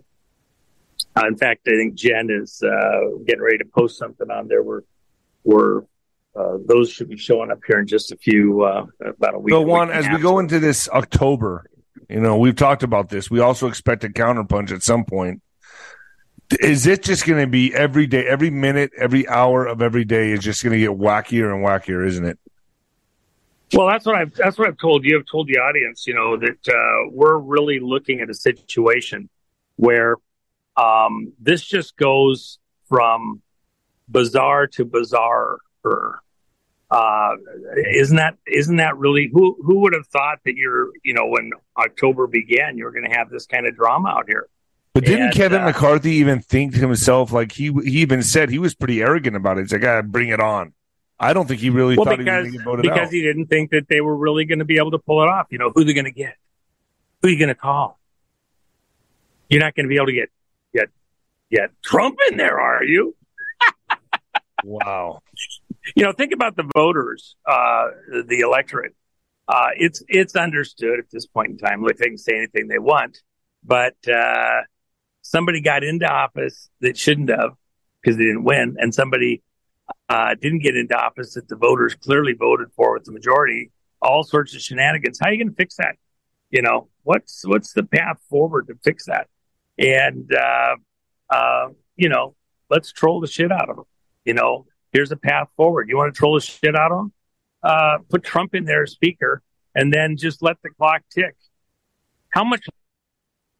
in 1.26 1.36
fact, 1.36 1.68
I 1.68 1.72
think 1.72 1.94
Jen 1.94 2.28
is 2.30 2.62
uh, 2.62 3.00
getting 3.26 3.42
ready 3.42 3.58
to 3.58 3.66
post 3.66 3.98
something 3.98 4.30
on 4.30 4.48
there. 4.48 4.62
Where, 4.62 4.82
where 5.42 5.82
uh, 6.34 6.56
those 6.66 6.90
should 6.90 7.10
be 7.10 7.18
showing 7.18 7.50
up 7.50 7.60
here 7.66 7.78
in 7.78 7.86
just 7.86 8.10
a 8.10 8.16
few 8.16 8.62
uh, 8.62 8.86
about 9.04 9.34
a 9.34 9.38
week. 9.38 9.52
So, 9.52 9.60
one 9.60 9.90
as 9.90 10.08
we 10.08 10.18
go 10.18 10.38
into 10.38 10.58
this 10.58 10.88
October, 10.88 11.66
you 12.08 12.20
know, 12.20 12.38
we've 12.38 12.56
talked 12.56 12.82
about 12.82 13.10
this. 13.10 13.30
We 13.30 13.40
also 13.40 13.68
expect 13.68 14.04
a 14.04 14.08
counterpunch 14.08 14.72
at 14.72 14.82
some 14.82 15.04
point. 15.04 15.42
Is 16.60 16.86
it 16.86 17.02
just 17.02 17.26
going 17.26 17.40
to 17.40 17.46
be 17.46 17.74
every 17.74 18.06
day, 18.06 18.26
every 18.26 18.50
minute, 18.50 18.90
every 18.98 19.28
hour 19.28 19.66
of 19.66 19.82
every 19.82 20.04
day 20.04 20.32
is 20.32 20.40
just 20.40 20.62
going 20.62 20.72
to 20.72 20.78
get 20.78 20.90
wackier 20.90 21.54
and 21.54 21.64
wackier, 21.64 22.06
isn't 22.06 22.24
it? 22.24 22.38
Well, 23.72 23.86
that's 23.86 24.04
what 24.04 24.16
I've 24.16 24.34
that's 24.34 24.58
what 24.58 24.68
I've 24.68 24.76
told 24.76 25.04
you. 25.04 25.18
I've 25.18 25.26
told 25.26 25.48
the 25.48 25.58
audience, 25.58 26.06
you 26.06 26.14
know, 26.14 26.36
that 26.36 26.68
uh, 26.68 27.10
we're 27.10 27.38
really 27.38 27.80
looking 27.80 28.20
at 28.20 28.28
a 28.28 28.34
situation 28.34 29.30
where 29.76 30.16
um, 30.76 31.32
this 31.40 31.64
just 31.64 31.96
goes 31.96 32.58
from 32.88 33.40
bizarre 34.08 34.66
to 34.66 34.84
bizarre. 34.84 35.58
Uh, 36.90 37.36
isn't 37.94 38.18
that 38.18 38.36
isn't 38.46 38.76
that 38.76 38.98
really 38.98 39.30
who 39.32 39.56
who 39.64 39.80
would 39.80 39.94
have 39.94 40.06
thought 40.06 40.38
that 40.44 40.54
you're 40.54 40.90
you 41.02 41.14
know 41.14 41.26
when 41.26 41.50
October 41.78 42.26
began 42.26 42.76
you're 42.76 42.92
going 42.92 43.08
to 43.08 43.16
have 43.16 43.30
this 43.30 43.46
kind 43.46 43.66
of 43.66 43.74
drama 43.74 44.10
out 44.10 44.26
here? 44.26 44.48
But 44.94 45.04
didn't 45.04 45.26
And, 45.26 45.34
Kevin 45.34 45.62
uh, 45.62 45.66
McCarthy 45.66 46.12
even 46.16 46.40
think 46.40 46.74
to 46.74 46.80
himself 46.80 47.32
like 47.32 47.52
he 47.52 47.72
he 47.84 48.00
even 48.00 48.22
said 48.22 48.50
he 48.50 48.58
was 48.58 48.74
pretty 48.74 49.00
arrogant 49.00 49.36
about 49.36 49.58
it? 49.58 49.62
He's 49.62 49.72
like, 49.72 49.84
"I 49.84 50.00
bring 50.02 50.28
it 50.28 50.40
on." 50.40 50.74
I 51.18 51.32
don't 51.32 51.46
think 51.46 51.60
he 51.60 51.70
really 51.70 51.96
Well, 51.96 52.04
thought 52.04 52.18
he 52.18 52.24
was 52.24 52.24
because 52.24 52.42
going 52.42 52.52
to 52.52 52.58
get 52.58 52.64
voted 52.64 52.82
because 52.82 53.06
out. 53.06 53.12
he 53.12 53.22
didn't 53.22 53.46
think 53.46 53.70
that 53.70 53.86
they 53.88 54.00
were 54.00 54.16
really 54.16 54.44
going 54.44 54.58
to 54.58 54.64
be 54.64 54.78
able 54.78 54.90
to 54.90 54.98
pull 54.98 55.22
it 55.22 55.28
off. 55.28 55.46
You 55.50 55.58
know 55.58 55.70
who 55.74 55.84
they're 55.84 55.94
going 55.94 56.04
to 56.04 56.10
get, 56.10 56.36
who 57.22 57.28
are 57.28 57.30
you 57.30 57.38
going 57.38 57.48
to 57.48 57.54
call. 57.54 57.98
You're 59.48 59.60
not 59.60 59.74
going 59.74 59.84
to 59.84 59.88
be 59.88 59.96
able 59.96 60.06
to 60.06 60.12
get 60.12 60.30
get 60.74 60.88
get 61.50 61.70
Trump 61.82 62.18
in 62.30 62.36
there, 62.36 62.60
are 62.60 62.84
you? 62.84 63.14
wow. 64.64 65.20
you 65.94 66.04
know, 66.04 66.12
think 66.12 66.32
about 66.32 66.56
the 66.56 66.68
voters, 66.74 67.36
uh, 67.46 67.88
the 68.26 68.40
electorate. 68.40 68.94
Uh, 69.48 69.68
it's 69.76 70.02
it's 70.08 70.36
understood 70.36 70.98
at 70.98 71.10
this 71.10 71.26
point 71.26 71.50
in 71.50 71.58
time. 71.58 71.82
They 71.84 72.08
can 72.08 72.18
say 72.18 72.36
anything 72.36 72.68
they 72.68 72.78
want, 72.78 73.22
but 73.64 73.96
uh, 74.08 74.62
somebody 75.22 75.60
got 75.60 75.82
into 75.82 76.06
office 76.06 76.68
that 76.80 76.98
shouldn't 76.98 77.30
have 77.30 77.52
because 78.00 78.16
they 78.16 78.24
didn't 78.24 78.44
win, 78.44 78.76
and 78.78 78.94
somebody 78.94 79.42
uh, 80.08 80.34
didn't 80.34 80.60
get 80.60 80.76
into 80.76 80.94
office 80.94 81.34
that 81.34 81.48
the 81.48 81.56
voters 81.56 81.94
clearly 81.94 82.34
voted 82.34 82.68
for 82.76 82.92
with 82.92 83.04
the 83.04 83.12
majority. 83.12 83.70
All 84.00 84.24
sorts 84.24 84.54
of 84.54 84.60
shenanigans. 84.60 85.18
How 85.20 85.28
are 85.28 85.32
you 85.32 85.38
going 85.38 85.50
to 85.50 85.56
fix 85.56 85.76
that? 85.76 85.94
You 86.50 86.60
know, 86.60 86.88
what's 87.04 87.42
what's 87.46 87.72
the 87.72 87.84
path 87.84 88.18
forward 88.28 88.66
to 88.66 88.74
fix 88.82 89.06
that? 89.06 89.28
And 89.78 90.30
uh, 90.34 90.76
uh, 91.30 91.68
you 91.96 92.08
know, 92.08 92.34
let's 92.68 92.92
troll 92.92 93.20
the 93.20 93.28
shit 93.28 93.52
out 93.52 93.70
of 93.70 93.76
them. 93.76 93.84
You 94.24 94.34
know, 94.34 94.66
here's 94.92 95.12
a 95.12 95.16
path 95.16 95.48
forward. 95.56 95.88
You 95.88 95.96
want 95.96 96.12
to 96.12 96.18
troll 96.18 96.34
the 96.34 96.40
shit 96.40 96.76
out 96.76 96.92
of 96.92 96.98
them? 96.98 97.12
Uh, 97.62 97.98
put 98.10 98.24
Trump 98.24 98.54
in 98.54 98.64
there 98.64 98.82
as 98.82 98.92
speaker 98.92 99.40
and 99.74 99.92
then 99.92 100.16
just 100.16 100.42
let 100.42 100.56
the 100.62 100.70
clock 100.70 101.02
tick. 101.14 101.36
How 102.30 102.44
much 102.44 102.66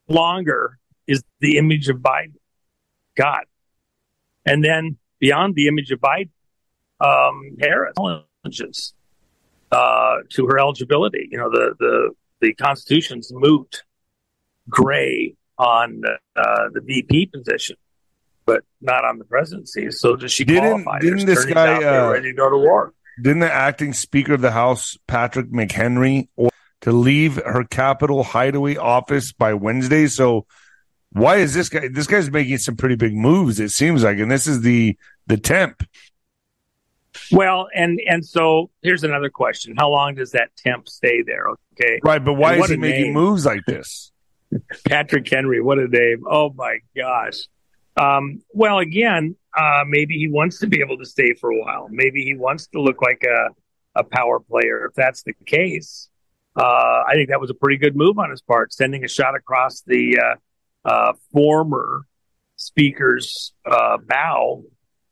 longer 0.09 0.79
is 1.07 1.23
the 1.41 1.59
image 1.59 1.89
of 1.89 1.99
Biden 1.99 2.35
God. 3.17 3.45
And 4.47 4.65
then 4.65 4.97
beyond 5.19 5.55
the 5.55 5.69
image 5.69 5.91
of 5.91 6.01
Biden, 6.01 6.31
um, 7.01 7.57
Harris 7.61 7.95
challenges 7.97 8.95
uh, 9.71 10.17
to 10.31 10.47
her 10.47 10.59
eligibility. 10.59 11.29
You 11.31 11.39
know, 11.39 11.51
the, 11.51 11.75
the, 11.79 12.11
the 12.41 12.55
Constitution's 12.55 13.31
moot 13.33 13.83
gray 14.69 15.35
on 15.59 16.03
uh, 16.37 16.43
the 16.73 16.81
VP 16.81 17.27
position 17.27 17.77
but 18.45 18.65
not 18.81 19.05
on 19.05 19.19
the 19.19 19.25
presidency. 19.25 19.91
So 19.91 20.17
does 20.17 20.33
she 20.33 20.45
Didn't- 20.45 20.83
qualify? 20.83 20.99
didn't 21.01 21.27
There's 21.27 21.45
this 21.45 21.55
guy, 21.55 21.83
uh, 21.83 22.11
ready 22.11 22.31
to 22.31 22.37
go 22.37 22.51
to 22.51 22.57
war? 22.57 22.93
Didn't 23.21 23.41
the 23.41 23.53
acting 23.53 23.93
Speaker 23.93 24.35
of 24.35 24.41
the 24.41 24.51
House, 24.51 24.97
Patrick 25.07 25.51
McHenry, 25.51 26.29
or 26.37 26.51
to 26.81 26.93
leave 26.93 27.37
her 27.37 27.65
Capitol 27.65 28.23
hideaway 28.25 28.77
office 28.77 29.33
by 29.33 29.55
Wednesday? 29.55 30.07
So 30.07 30.47
why 31.13 31.37
is 31.37 31.55
this 31.55 31.69
guy? 31.69 31.89
This 31.89 32.07
guy's 32.07 32.31
making 32.31 32.59
some 32.59 32.77
pretty 32.77 32.97
big 32.97 33.15
moves. 33.15 33.61
It 33.61 33.71
seems 33.71 34.03
like, 34.03 34.19
and 34.19 34.31
this 34.31 34.47
is 34.47 34.63
the 34.63 34.97
the 35.27 35.37
temp. 35.37 35.83
Well, 37.31 37.69
and 37.75 38.01
and 38.09 38.25
so 38.25 38.71
here's 38.83 39.05
another 39.05 39.31
question: 39.31 39.75
How 39.77 39.91
long 39.91 40.15
does 40.15 40.33
that 40.33 40.51
temp 40.57 40.89
stay 40.89 41.23
there? 41.23 41.49
Okay, 41.49 42.01
Right, 42.03 42.25
but 42.25 42.35
why 42.35 42.57
is 42.57 42.71
he 42.71 42.77
making 42.77 43.05
name. 43.05 43.15
moves 43.15 43.45
like 43.45 43.65
this? 43.67 44.11
Patrick 44.89 45.29
Henry, 45.29 45.61
what 45.61 45.79
a 45.79 45.89
name! 45.89 46.25
Oh 46.29 46.53
my 46.55 46.79
gosh. 46.97 47.41
Um, 47.97 48.43
well, 48.55 48.79
again, 48.79 49.37
uh, 49.57 49.85
maybe 49.87 50.15
he 50.15 50.29
wants 50.29 50.61
to 50.61 50.67
be 50.67 50.81
able 50.81 50.97
to 50.99 51.05
stay 51.05 51.35
for 51.35 51.51
a 51.51 51.59
while. 51.59 51.89
Maybe 51.91 52.25
he 52.25 52.35
wants 52.35 52.67
to 52.69 52.81
look 52.81 53.03
like 53.03 53.23
a 53.25 53.49
a 53.95 54.05
power 54.05 54.41
player. 54.41 54.87
If 54.87 54.95
that's 54.95 55.23
the 55.23 55.35
case, 55.45 56.09
uh, 56.57 56.63
I 57.07 57.13
think 57.15 57.29
that 57.29 57.41
was 57.41 57.51
a 57.51 57.55
pretty 57.55 57.77
good 57.77 57.97
move 57.97 58.19
on 58.19 58.31
his 58.31 58.41
part, 58.41 58.73
sending 58.73 59.05
a 59.05 59.09
shot 59.09 59.35
across 59.35 59.83
the 59.83 60.19
uh, 60.19 60.35
uh, 60.85 61.13
former 61.33 62.03
speaker's 62.57 63.53
uh, 63.65 63.99
bow. 63.99 64.65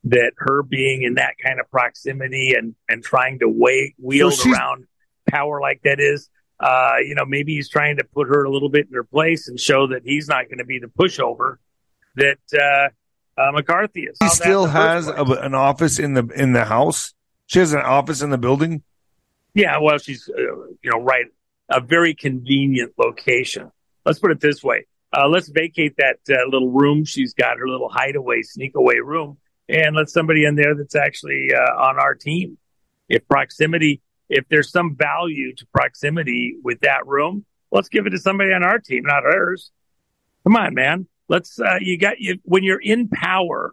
That 0.05 0.33
her 0.39 0.62
being 0.62 1.03
in 1.03 1.17
that 1.17 1.35
kind 1.45 1.61
of 1.61 1.71
proximity 1.71 2.55
and 2.57 2.75
and 2.89 3.05
trying 3.05 3.41
to 3.41 3.49
weigh, 3.49 3.95
wield 3.99 4.33
she's- 4.33 4.47
around 4.47 4.87
power 5.29 5.61
like 5.61 5.83
that 5.85 6.00
is, 6.00 6.31
uh, 6.59 6.95
you 7.07 7.15
know, 7.15 7.27
maybe 7.27 7.55
he's 7.55 7.69
trying 7.69 7.99
to 7.99 8.05
put 8.05 8.27
her 8.29 8.45
a 8.45 8.50
little 8.50 8.71
bit 8.71 8.87
in 8.89 8.95
her 8.95 9.05
place 9.05 9.47
and 9.47 9.61
show 9.61 9.89
that 9.89 10.00
he's 10.05 10.27
not 10.27 10.47
going 10.47 10.57
to 10.57 10.65
be 10.65 10.79
the 10.79 10.87
pushover 10.87 11.57
that 12.17 12.39
uh, 12.55 13.41
uh, 13.41 13.53
McCarthy 13.53 14.05
is. 14.05 14.17
He 14.23 14.29
still 14.31 14.65
in 14.65 14.71
the 14.71 14.75
first 14.75 15.09
has 15.09 15.19
a, 15.19 15.25
an 15.43 15.55
office 15.55 15.99
in 15.99 16.15
the 16.15 16.27
in 16.35 16.55
the 16.55 16.65
House. 16.65 17.12
She 17.45 17.59
has 17.59 17.75
an 17.75 17.81
office 17.81 18.23
in 18.23 18.31
the 18.31 18.39
building. 18.39 18.83
Yeah, 19.53 19.79
well, 19.81 19.99
she's 19.99 20.31
uh, 20.31 20.41
you 20.83 20.91
know 20.91 21.03
right 21.03 21.27
a 21.69 21.81
very 21.83 22.15
convenient 22.15 22.95
location. 22.97 23.71
Let's 24.07 24.19
put 24.19 24.31
it 24.31 24.41
this 24.41 24.65
way: 24.65 24.87
uh, 25.12 25.29
let's 25.29 25.49
vacate 25.49 25.97
that 25.99 26.18
uh, 26.31 26.44
little 26.49 26.70
room 26.70 27.05
she's 27.05 27.35
got, 27.35 27.59
her 27.59 27.68
little 27.68 27.88
hideaway, 27.88 28.42
sneak 28.42 28.75
away 28.77 29.01
room, 29.01 29.38
and 29.68 29.96
let 29.96 30.09
somebody 30.09 30.44
in 30.44 30.55
there 30.55 30.75
that's 30.75 30.94
actually 30.94 31.49
uh, 31.55 31.83
on 31.83 31.99
our 31.99 32.14
team. 32.14 32.59
If 33.09 33.27
proximity, 33.27 34.01
if 34.29 34.49
there's 34.49 34.70
some 34.70 34.96
value 34.96 35.55
to 35.57 35.66
proximity 35.75 36.57
with 36.62 36.81
that 36.81 37.07
room, 37.07 37.44
let's 37.73 37.88
give 37.88 38.07
it 38.07 38.11
to 38.11 38.18
somebody 38.18 38.53
on 38.53 38.62
our 38.62 38.79
team, 38.79 39.03
not 39.05 39.25
hers. 39.25 39.73
Come 40.44 40.57
on, 40.57 40.75
man. 40.75 41.07
Let's. 41.29 41.61
Uh, 41.61 41.79
you 41.81 41.99
got 41.99 42.20
you 42.20 42.38
when 42.44 42.62
you're 42.62 42.81
in 42.81 43.09
power. 43.09 43.73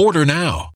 Order 0.00 0.24
now. 0.24 0.69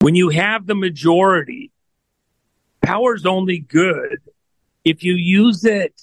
When 0.00 0.14
you 0.14 0.28
have 0.28 0.66
the 0.66 0.74
majority, 0.74 1.72
power's 2.80 3.26
only 3.26 3.58
good 3.58 4.18
if 4.84 5.02
you 5.02 5.14
use 5.14 5.64
it. 5.64 6.00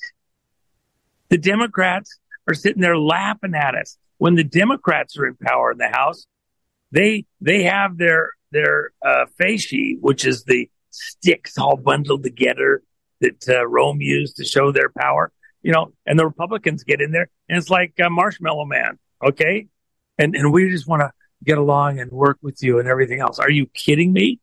The 1.30 1.38
Democrats 1.38 2.20
are 2.48 2.54
sitting 2.54 2.82
there 2.82 2.98
laughing 2.98 3.56
at 3.56 3.76
us. 3.76 3.98
When 4.18 4.36
the 4.36 4.44
Democrats 4.44 5.18
are 5.18 5.26
in 5.26 5.36
power 5.36 5.72
in 5.72 5.78
the 5.78 5.88
House, 5.88 6.26
they 6.92 7.26
they 7.42 7.64
have 7.64 7.98
their 7.98 8.32
their 8.52 8.92
uh, 9.06 9.26
sheet, 9.58 10.00
which 10.02 10.26
is 10.26 10.44
the 10.44 10.70
sticks 10.92 11.58
all 11.58 11.78
bundled 11.78 12.24
together 12.24 12.84
that 13.22 13.48
uh, 13.50 13.66
Rome 13.66 14.02
used 14.02 14.36
to 14.38 14.46
show 14.46 14.72
their 14.72 14.90
power 14.90 15.32
you 15.64 15.72
know, 15.72 15.92
and 16.06 16.20
the 16.20 16.26
Republicans 16.26 16.84
get 16.84 17.02
in 17.02 17.12
there 17.12 17.30
and 17.50 17.58
it's 17.58 17.70
like 17.70 17.94
a 18.00 18.10
Marshmallow 18.10 18.66
Man. 18.66 19.00
Okay. 19.26 19.68
And, 20.20 20.36
and 20.36 20.54
we 20.54 20.70
just 20.70 20.88
want 20.88 21.02
to 21.02 21.12
get 21.44 21.58
along 21.58 22.00
and 22.00 22.12
work 22.12 22.38
with 22.42 22.62
you 22.62 22.80
and 22.80 22.88
everything 22.88 23.20
else. 23.20 23.40
Are 23.40 23.50
you 23.50 23.66
kidding 23.68 24.14
me? 24.14 24.40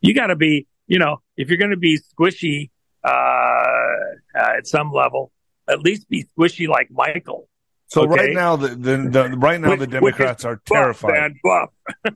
You 0.00 0.14
got 0.14 0.28
to 0.28 0.36
be, 0.36 0.66
you 0.86 0.98
know, 0.98 1.20
if 1.36 1.48
you're 1.48 1.58
going 1.58 1.72
to 1.72 1.76
be 1.76 1.98
squishy, 1.98 2.70
uh, 3.04 3.08
uh, 3.08 4.56
at 4.56 4.66
some 4.66 4.92
level, 4.92 5.32
at 5.68 5.80
least 5.80 6.08
be 6.08 6.24
squishy 6.24 6.68
like 6.68 6.88
Michael. 6.90 7.48
So 7.86 8.02
okay? 8.02 8.26
right 8.26 8.34
now, 8.34 8.56
the, 8.56 8.68
the, 8.68 8.96
the 9.10 9.36
right 9.36 9.60
now 9.60 9.76
the 9.76 9.86
Democrats 9.86 10.44
are 10.44 10.60
terrified. 10.64 11.34
Buff, 11.42 11.68
buff. 12.04 12.14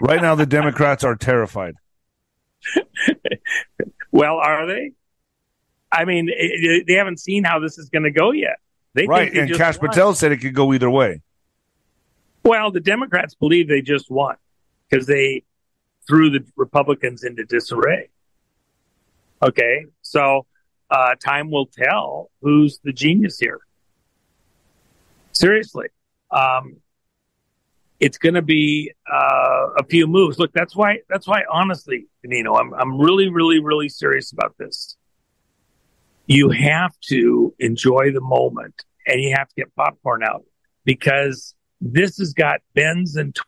right 0.00 0.22
now, 0.22 0.34
the 0.36 0.46
Democrats 0.46 1.02
are 1.02 1.16
terrified. 1.16 1.74
well, 4.12 4.36
are 4.36 4.66
they? 4.66 4.92
I 5.90 6.04
mean, 6.04 6.28
it, 6.30 6.86
they 6.86 6.94
haven't 6.94 7.18
seen 7.20 7.44
how 7.44 7.60
this 7.60 7.78
is 7.78 7.88
going 7.88 8.02
to 8.04 8.10
go 8.10 8.32
yet. 8.32 8.58
They 8.94 9.06
right, 9.06 9.32
they 9.32 9.40
and 9.40 9.54
Kash 9.54 9.78
won. 9.78 9.88
Patel 9.88 10.14
said 10.14 10.32
it 10.32 10.38
could 10.38 10.54
go 10.54 10.72
either 10.72 10.90
way. 10.90 11.22
Well, 12.44 12.70
the 12.70 12.80
Democrats 12.80 13.34
believe 13.34 13.68
they 13.68 13.82
just 13.82 14.10
won 14.10 14.36
because 14.88 15.06
they 15.06 15.44
threw 16.06 16.30
the 16.30 16.44
Republicans 16.56 17.24
into 17.24 17.44
disarray. 17.44 18.08
Okay, 19.42 19.86
so 20.02 20.46
uh, 20.90 21.14
time 21.22 21.50
will 21.50 21.66
tell 21.66 22.30
who's 22.42 22.80
the 22.82 22.92
genius 22.92 23.38
here. 23.38 23.60
Seriously, 25.32 25.88
um, 26.30 26.78
it's 28.00 28.18
going 28.18 28.34
to 28.34 28.42
be 28.42 28.92
uh, 29.10 29.68
a 29.78 29.84
few 29.84 30.06
moves. 30.06 30.38
Look, 30.38 30.52
that's 30.52 30.74
why. 30.74 30.98
That's 31.08 31.26
why, 31.26 31.44
honestly, 31.50 32.06
Nino, 32.24 32.54
I'm 32.54 32.74
I'm 32.74 33.00
really, 33.00 33.28
really, 33.28 33.60
really 33.60 33.88
serious 33.88 34.32
about 34.32 34.56
this 34.58 34.97
you 36.28 36.50
have 36.50 36.92
to 37.00 37.54
enjoy 37.58 38.12
the 38.12 38.20
moment 38.20 38.84
and 39.06 39.20
you 39.20 39.34
have 39.34 39.48
to 39.48 39.54
get 39.56 39.74
popcorn 39.74 40.22
out 40.22 40.44
because 40.84 41.54
this 41.80 42.18
has 42.18 42.34
got 42.34 42.60
bends 42.74 43.16
and 43.16 43.34
tw- 43.34 43.40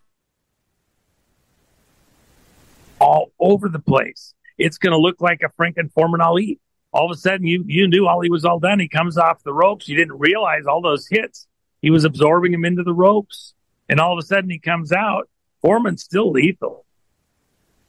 all 2.98 3.32
over 3.38 3.68
the 3.68 3.78
place. 3.78 4.34
It's 4.56 4.78
going 4.78 4.92
to 4.92 4.98
look 4.98 5.20
like 5.20 5.42
a 5.42 5.50
Franken 5.60 5.92
Foreman 5.92 6.22
Ali. 6.22 6.58
All 6.92 7.04
of 7.04 7.14
a 7.14 7.20
sudden, 7.20 7.46
you 7.46 7.64
you 7.66 7.86
knew 7.86 8.08
Ali 8.08 8.30
was 8.30 8.44
all 8.44 8.58
done. 8.58 8.80
He 8.80 8.88
comes 8.88 9.16
off 9.16 9.42
the 9.42 9.52
ropes. 9.52 9.86
You 9.86 9.96
didn't 9.96 10.18
realize 10.18 10.64
all 10.66 10.80
those 10.80 11.06
hits. 11.06 11.46
He 11.82 11.90
was 11.90 12.04
absorbing 12.04 12.52
him 12.52 12.64
into 12.64 12.82
the 12.82 12.92
ropes, 12.92 13.54
and 13.88 14.00
all 14.00 14.12
of 14.12 14.18
a 14.18 14.26
sudden, 14.26 14.50
he 14.50 14.58
comes 14.58 14.90
out. 14.90 15.28
Foreman's 15.60 16.02
still 16.02 16.32
lethal, 16.32 16.84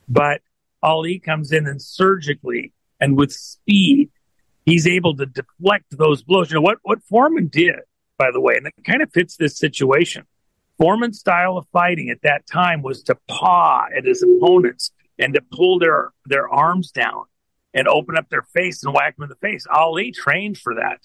but 0.08 0.42
Ali 0.84 1.18
comes 1.18 1.52
in 1.52 1.66
and 1.66 1.82
surgically 1.82 2.74
and 3.00 3.18
with 3.18 3.32
speed 3.32 4.12
he's 4.72 4.88
able 4.88 5.16
to 5.18 5.26
deflect 5.26 5.86
those 5.98 6.24
blows. 6.24 6.50
You 6.50 6.56
know 6.56 6.62
what 6.62 6.80
what 6.84 7.04
Foreman 7.04 7.48
did, 7.48 7.82
by 8.18 8.32
the 8.32 8.40
way, 8.40 8.56
and 8.56 8.66
it 8.66 8.74
kind 8.86 9.02
of 9.02 9.12
fits 9.12 9.36
this 9.36 9.58
situation. 9.58 10.26
Foreman's 10.78 11.20
style 11.20 11.58
of 11.58 11.68
fighting 11.72 12.10
at 12.10 12.22
that 12.24 12.48
time 12.48 12.82
was 12.82 13.04
to 13.04 13.16
paw 13.28 13.86
at 13.96 14.06
his 14.06 14.24
opponents 14.24 14.92
and 15.20 15.34
to 15.34 15.42
pull 15.52 15.80
their 15.80 16.12
their 16.26 16.48
arms 16.50 16.92
down 16.92 17.26
and 17.74 17.88
open 17.88 18.18
up 18.18 18.30
their 18.30 18.48
face 18.54 18.84
and 18.84 18.94
whack 18.94 19.16
them 19.16 19.24
in 19.24 19.30
the 19.30 19.48
face. 19.48 19.66
Ali 19.72 20.12
trained 20.12 20.58
for 20.58 20.76
that, 20.76 21.02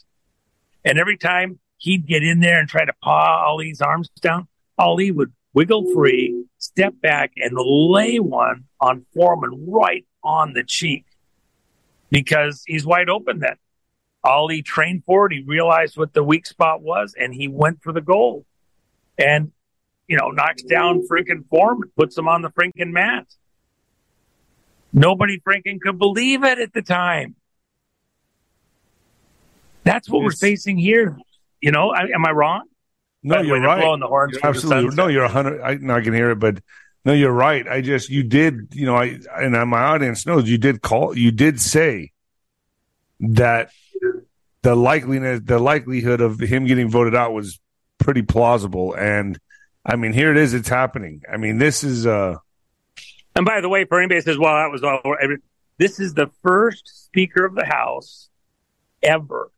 and 0.85 0.99
every 0.99 1.17
time 1.17 1.59
he'd 1.79 2.07
get 2.07 2.23
in 2.23 2.41
there 2.41 2.61
and 2.61 2.69
try 2.69 2.85
to 2.85 2.95
paw 3.03 3.45
Ali's 3.47 3.81
arms 3.81 4.09
down, 4.21 4.47
Ali 4.79 5.11
would 5.11 5.33
wiggle 5.53 5.93
free, 5.93 6.45
step 6.59 6.95
back, 7.01 7.33
and 7.37 7.57
lay 7.57 8.19
one 8.19 8.65
on 8.81 9.05
Foreman 9.13 9.67
right 9.69 10.05
on 10.23 10.53
the 10.53 10.65
cheek 10.65 11.06
because 12.11 12.63
he's 12.67 12.87
wide 12.87 13.09
open 13.09 13.41
then. 13.41 13.57
All 14.25 14.49
he 14.49 14.63
trained 14.63 15.05
for 15.05 15.27
it, 15.27 15.33
he 15.33 15.43
realized 15.43 15.97
what 15.97 16.13
the 16.13 16.23
weak 16.23 16.47
spot 16.47 16.83
was, 16.83 17.15
and 17.19 17.33
he 17.33 17.49
went 17.49 17.83
for 17.83 17.93
the 17.93 18.01
goal. 18.01 18.45
And, 19.19 19.53
you 20.09 20.17
know, 20.17 20.29
knocks 20.31 20.63
down 20.63 21.07
freaking 21.11 21.49
form 21.49 21.83
and 21.83 21.95
puts 21.95 22.19
him 22.19 22.29
on 22.29 22.43
the 22.43 22.51
Franken 22.51 22.91
mat. 22.91 23.27
Nobody 24.93 25.41
Franken 25.41 25.81
could 25.81 25.99
believe 25.99 26.43
it 26.43 26.59
at 26.59 26.73
the 26.73 26.83
time. 26.83 27.35
That's 29.85 30.09
what 30.09 30.25
it's, 30.25 30.43
we're 30.43 30.49
facing 30.49 30.77
here. 30.77 31.17
You 31.61 31.71
know, 31.71 31.91
I, 31.91 32.09
am 32.13 32.27
I 32.27 32.33
wrong? 32.33 32.65
No, 33.23 33.41
you're 33.41 33.61
right. 33.61 33.81
Blowing 33.81 34.01
the 34.01 34.07
horns 34.07 34.35
you're 34.35 34.47
absolutely. 34.47 34.95
No, 34.95 35.09
you're 35.09 35.25
a 35.25 35.29
hundred. 35.29 35.61
I, 35.61 35.73
I 35.73 36.01
can 36.01 36.15
hear 36.15 36.31
it, 36.31 36.37
but 36.37 36.59
no, 37.07 37.13
you're 37.13 37.31
right. 37.31 37.69
I 37.69 37.83
just 37.83 38.11
you 38.11 38.25
did, 38.25 38.71
you 38.73 38.85
know, 38.85 38.97
I 38.97 39.21
and 39.37 39.53
my 39.71 39.83
audience 39.83 40.27
knows 40.27 40.49
you 40.51 40.59
did 40.59 40.83
call 40.83 41.17
you 41.17 41.31
did 41.31 41.61
say 41.61 42.11
that 43.21 43.71
the 44.63 44.75
likeliness 44.75 45.47
the 45.47 45.61
likelihood 45.61 46.21
of 46.21 46.41
him 46.41 46.67
getting 46.67 46.91
voted 46.91 47.15
out 47.15 47.33
was 47.33 47.61
pretty 47.99 48.23
plausible 48.23 48.93
and 48.95 49.39
I 49.85 49.95
mean 49.95 50.15
here 50.15 50.33
it 50.33 50.37
is 50.37 50.53
it's 50.53 50.69
happening. 50.69 51.23
I 51.33 51.37
mean 51.37 51.59
this 51.59 51.85
is 51.85 52.09
uh 52.09 52.39
And 53.37 53.47
by 53.47 53.61
the 53.61 53.69
way, 53.69 53.85
for 53.85 54.01
anybody 54.01 54.21
says, 54.21 54.37
well 54.37 54.57
that 54.57 54.73
was 54.73 54.83
all 54.83 55.01
this 55.79 56.01
is 56.01 56.15
the 56.15 56.29
first 56.43 57.05
speaker 57.05 57.45
of 57.45 57.55
the 57.55 57.67
house 57.67 58.31
ever 59.01 59.53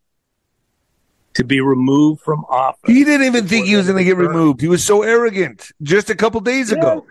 to 1.32 1.44
be 1.44 1.62
removed 1.62 2.20
from 2.20 2.44
office. 2.50 2.80
He 2.86 3.04
didn't 3.04 3.26
even 3.26 3.48
think 3.48 3.68
he 3.68 3.76
was 3.76 3.86
going 3.86 3.96
to 3.96 4.04
get 4.04 4.18
removed. 4.18 4.60
He 4.60 4.68
was 4.68 4.84
so 4.84 5.02
arrogant 5.02 5.70
just 5.80 6.10
a 6.10 6.14
couple 6.14 6.42
days 6.42 6.70
yeah. 6.70 6.76
ago. 6.76 7.06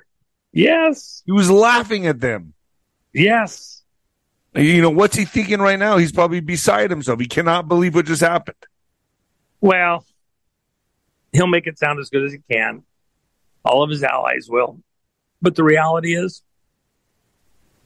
Yes. 0.52 1.24
He 1.26 1.32
was 1.32 1.50
laughing 1.50 2.08
at 2.08 2.20
them. 2.20 2.54
Yes. 3.14 3.84
You 4.56 4.82
know, 4.82 4.90
what's 4.90 5.16
he 5.16 5.26
thinking 5.26 5.60
right 5.60 5.78
now? 5.78 5.98
He's 5.98 6.12
probably 6.12 6.40
beside 6.40 6.90
himself. 6.90 7.20
He 7.20 7.28
cannot 7.28 7.68
believe 7.68 7.94
what 7.94 8.06
just 8.06 8.22
happened. 8.22 8.58
Well, 9.62 10.06
he'll 11.32 11.48
make 11.48 11.68
it 11.68 11.78
sound 11.78 12.00
as 12.00 12.10
good 12.10 12.24
as 12.24 12.32
he 12.32 12.40
can. 12.52 12.84
All 13.64 13.84
of 13.84 13.90
his 13.90 14.04
allies 14.04 14.48
will. 14.50 14.82
But 15.42 15.56
the 15.56 15.64
reality 15.64 16.16
is, 16.16 16.42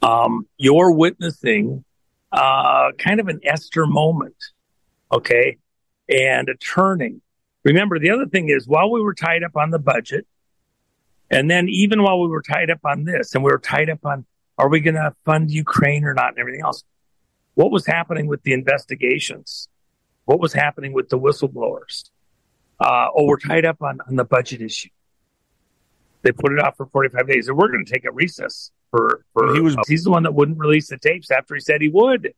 um, 0.02 0.48
you're 0.58 0.92
witnessing 0.92 1.84
uh, 2.32 2.92
kind 2.98 3.20
of 3.20 3.28
an 3.28 3.42
Esther 3.44 3.86
moment, 3.86 4.36
okay, 5.12 5.58
and 6.10 6.48
a 6.50 6.56
turning. 6.56 7.22
Remember, 7.64 8.00
the 8.00 8.12
other 8.12 8.26
thing 8.26 8.50
is, 8.50 8.68
while 8.68 8.90
we 8.90 9.02
were 9.02 9.14
tied 9.14 9.44
up 9.44 9.56
on 9.56 9.72
the 9.72 9.80
budget, 9.80 10.26
and 11.32 11.50
then 11.50 11.68
even 11.70 12.04
while 12.04 12.20
we 12.22 12.28
were 12.28 12.42
tied 12.44 12.70
up 12.70 12.80
on 12.86 13.06
this 13.06 13.34
and 13.34 13.44
we 13.44 13.52
were 13.52 13.58
tied 13.60 13.90
up 13.90 14.06
on 14.06 14.26
Are 14.58 14.70
we 14.70 14.80
going 14.82 14.96
to 14.96 15.16
fund 15.26 15.50
Ukraine 15.50 16.04
or 16.04 16.14
not 16.14 16.30
and 16.30 16.40
everything 16.40 16.62
else? 16.62 16.84
What 17.56 17.72
was 17.72 17.86
happening 17.86 18.28
with 18.28 18.44
the 18.44 18.54
investigations? 18.54 19.68
What 20.26 20.40
was 20.40 20.54
happening 20.54 20.94
with 20.94 21.10
the 21.10 21.18
whistleblowers? 21.18 22.10
Uh, 22.80 23.08
oh, 23.16 23.26
we're 23.26 23.38
tied 23.40 23.66
up 23.66 23.82
on, 23.82 24.00
on 24.08 24.16
the 24.16 24.24
budget 24.24 24.62
issue. 24.62 24.90
They 26.24 26.32
put 26.32 26.52
it 26.54 26.60
off 26.60 26.78
for 26.78 26.86
45 26.86 27.28
days 27.28 27.48
and 27.48 27.58
we're 27.58 27.70
going 27.70 27.86
to 27.86 27.92
take 27.92 28.06
a 28.06 28.12
recess 28.12 28.72
for, 28.92 29.26
for 29.34 29.54
He 29.54 29.62
was- 29.62 29.76
uh, 29.76 29.82
he's 29.88 30.04
the 30.04 30.12
one 30.12 30.24
that 30.24 30.34
wouldn't 30.34 30.60
release 30.60 30.90
the 30.90 30.98
tapes 30.98 31.32
after 31.32 31.56
he 31.56 31.62
said 31.62 31.82
he 31.82 31.90
would. 31.90 32.34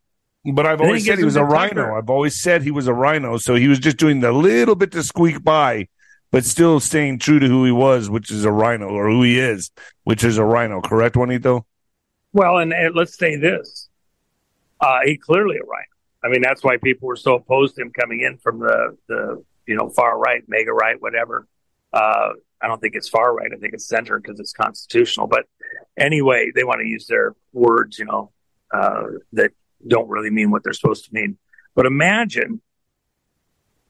But 0.46 0.66
I've 0.66 0.80
And 0.80 0.88
always 0.88 1.04
he 1.04 1.10
said 1.10 1.20
he 1.20 1.24
was 1.26 1.38
a 1.38 1.44
rhino. 1.44 1.96
I've 1.96 2.10
always 2.10 2.36
said 2.42 2.64
he 2.64 2.72
was 2.72 2.88
a 2.88 2.94
rhino. 2.94 3.38
So 3.38 3.56
he 3.56 3.68
was 3.70 3.80
just 3.80 3.98
doing 3.98 4.20
the 4.20 4.32
little 4.34 4.76
bit 4.76 4.92
to 4.92 5.02
squeak 5.04 5.42
by, 5.44 5.88
but 6.34 6.44
still 6.44 6.80
staying 6.80 7.20
true 7.20 7.38
to 7.38 7.48
who 7.48 7.64
he 7.64 7.72
was, 7.72 8.10
which 8.10 8.32
is 8.32 8.44
a 8.44 8.52
rhino, 8.52 8.88
or 8.88 9.08
who 9.08 9.22
he 9.22 9.40
is, 9.40 9.70
which 10.04 10.24
is 10.24 10.40
a 10.40 10.44
rhino. 10.44 10.82
Correct, 10.82 11.16
Juanito? 11.16 11.68
Well, 12.34 12.58
and, 12.58 12.74
and 12.74 12.96
let's 12.96 13.16
say 13.16 13.36
this. 13.36 13.88
Uh, 14.82 15.02
he 15.06 15.16
clearly 15.16 15.58
a 15.58 15.64
rhino. 15.64 15.86
I 16.24 16.30
mean, 16.30 16.42
that's 16.42 16.64
why 16.64 16.78
people 16.78 17.08
were 17.08 17.16
so 17.16 17.36
opposed 17.36 17.76
to 17.76 17.84
him 17.84 17.92
coming 17.92 18.22
in 18.22 18.40
from 18.40 18.58
the, 18.58 18.98
the 19.08 19.44
you 19.68 19.76
know, 19.76 19.90
far 19.90 20.18
right, 20.18 20.42
mega 20.48 20.74
right, 20.74 21.00
whatever. 21.00 21.48
Uh, 21.94 22.30
I 22.60 22.68
don't 22.68 22.82
think 22.82 22.96
it's 22.96 23.10
far 23.10 23.36
right. 23.36 23.52
I 23.54 23.58
think 23.58 23.76
it's 23.76 23.88
center 23.88 24.20
because 24.20 24.40
it's 24.40 24.54
constitutional. 24.54 25.28
But 25.28 25.46
anyway, 25.96 26.52
they 26.56 26.64
want 26.64 26.82
to 26.82 26.88
use 26.88 27.06
their 27.06 27.36
words, 27.52 28.00
you 28.00 28.06
know, 28.06 28.32
uh, 28.74 29.04
that 29.34 29.52
don't 29.88 30.10
really 30.10 30.32
mean 30.32 30.50
what 30.50 30.64
they're 30.64 30.74
supposed 30.74 31.06
to 31.06 31.14
mean. 31.14 31.38
But 31.76 31.86
imagine, 31.86 32.60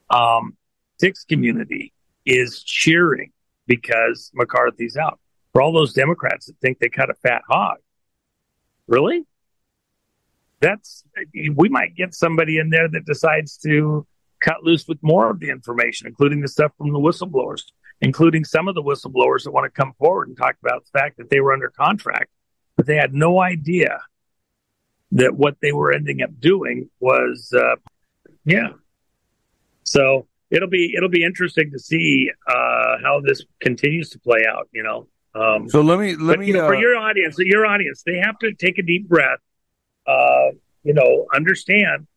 um, 0.10 0.58
Dick's 1.00 1.24
community 1.24 1.94
is 2.26 2.64
cheering 2.64 3.32
because 3.68 4.32
McCarthy's 4.34 4.98
out. 4.98 5.20
For 5.52 5.62
all 5.62 5.72
those 5.72 5.94
Democrats 5.94 6.48
that 6.48 6.58
think 6.62 6.80
they 6.80 6.90
cut 6.90 7.10
a 7.10 7.14
fat 7.14 7.44
hog, 7.48 7.78
really? 8.88 9.26
That's 10.60 11.04
we 11.56 11.70
might 11.70 11.96
get 11.96 12.14
somebody 12.14 12.58
in 12.58 12.70
there 12.70 12.88
that 12.88 13.06
decides 13.06 13.58
to 13.58 14.08
cut 14.40 14.64
loose 14.64 14.88
with 14.88 14.98
more 15.02 15.30
of 15.30 15.40
the 15.40 15.50
information, 15.50 16.08
including 16.08 16.42
the 16.42 16.48
stuff 16.48 16.72
from 16.78 16.92
the 16.92 17.00
whistleblowers, 17.00 17.64
including 18.02 18.44
some 18.44 18.68
of 18.68 18.76
the 18.76 18.84
whistleblowers 18.84 19.44
that 19.44 19.52
want 19.52 19.66
to 19.66 19.82
come 19.82 19.94
forward 20.00 20.28
and 20.28 20.38
talk 20.38 20.56
about 20.62 20.84
the 20.84 21.00
fact 21.00 21.18
that 21.18 21.30
they 21.30 21.40
were 21.40 21.54
under 21.54 21.70
contract, 21.70 22.30
but 22.76 22.86
they 22.86 22.96
had 22.96 23.14
no 23.14 23.42
idea 23.42 24.02
that 25.14 25.36
what 25.36 25.56
they 25.62 25.72
were 25.72 25.94
ending 25.94 26.22
up 26.22 26.32
doing 26.40 26.90
was, 27.00 27.54
uh, 27.56 27.76
yeah. 28.46 28.70
So 29.84 30.28
it'll 30.54 30.70
be 30.70 30.94
it'll 30.96 31.10
be 31.10 31.24
interesting 31.24 31.72
to 31.72 31.80
see 31.80 32.30
uh, 32.48 32.98
how 33.04 33.22
this 33.26 33.44
continues 33.60 34.10
to 34.12 34.20
play 34.20 34.46
out. 34.48 34.70
You 34.72 34.84
know. 34.84 35.08
Um, 35.36 35.68
So 35.68 35.82
let 35.82 36.00
me 36.00 36.16
let 36.16 36.34
but, 36.34 36.40
me 36.40 36.48
you 36.48 36.54
know, 36.54 36.68
for 36.68 36.76
uh, 36.76 36.80
your 36.80 36.96
audience, 36.96 37.36
your 37.40 37.66
audience, 37.66 38.04
they 38.06 38.20
have 38.20 38.38
to 38.40 38.54
take 38.54 38.78
a 38.78 38.84
deep 38.84 39.10
breath. 39.10 39.40
Uh, 40.08 40.52
you 40.84 40.94
know, 40.94 41.26
understand. 41.34 42.08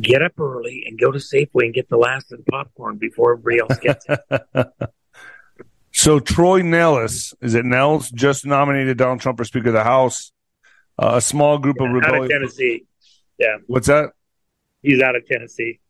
Get 0.00 0.22
up 0.22 0.40
early 0.40 0.84
and 0.86 0.98
go 0.98 1.12
to 1.12 1.18
Safeway 1.18 1.66
and 1.66 1.74
get 1.74 1.88
the 1.88 1.98
last 1.98 2.32
of 2.32 2.38
the 2.38 2.50
popcorn 2.50 2.96
before 2.96 3.34
everybody 3.34 3.58
else 3.58 3.78
gets 3.78 4.06
it. 4.08 4.68
So 5.92 6.18
Troy 6.18 6.62
Nellis 6.62 7.34
is 7.40 7.54
it 7.54 7.64
Nels 7.64 8.10
just 8.10 8.46
nominated 8.46 8.96
Donald 8.96 9.20
Trump 9.20 9.38
for 9.38 9.44
Speaker 9.44 9.68
of 9.68 9.74
the 9.74 9.84
House. 9.84 10.32
Uh, 10.98 11.12
a 11.16 11.20
small 11.20 11.58
group 11.58 11.76
of 11.80 11.88
out 11.88 12.14
of. 12.14 12.28
Tennessee. 12.28 12.86
Yeah, 13.38 13.58
What's 13.66 13.86
that? 13.86 14.10
he's 14.82 15.00
out 15.02 15.16
of 15.16 15.26
Tennessee. 15.26 15.80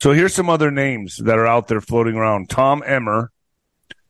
So 0.00 0.12
here's 0.12 0.34
some 0.34 0.48
other 0.48 0.70
names 0.70 1.16
that 1.18 1.38
are 1.38 1.46
out 1.46 1.68
there 1.68 1.80
floating 1.80 2.16
around: 2.16 2.50
Tom 2.50 2.82
Emmer, 2.86 3.32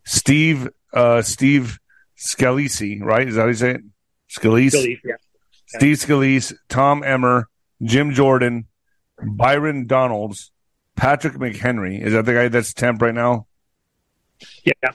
Steve 0.05 0.69
uh, 0.93 1.23
Steve 1.23 1.79
Scalise, 2.17 3.03
right? 3.03 3.29
Is 3.29 3.35
that 3.37 3.43
how 3.43 3.47
you 3.49 3.55
say 3.55 3.71
it? 3.73 3.83
Scalise. 4.31 4.73
Philly, 4.73 5.01
yeah. 5.05 5.15
Steve 5.67 5.97
Scalise, 5.97 6.55
Tom 6.69 7.03
Emmer, 7.03 7.49
Jim 7.83 8.13
Jordan, 8.13 8.67
Byron 9.23 9.87
Donalds, 9.87 10.51
Patrick 10.97 11.35
McHenry. 11.35 12.01
Is 12.03 12.13
that 12.13 12.25
the 12.25 12.35
guy 12.35 12.49
that's 12.49 12.73
temp 12.73 13.01
right 13.03 13.15
now? 13.15 13.47
Yeah. 14.65 14.91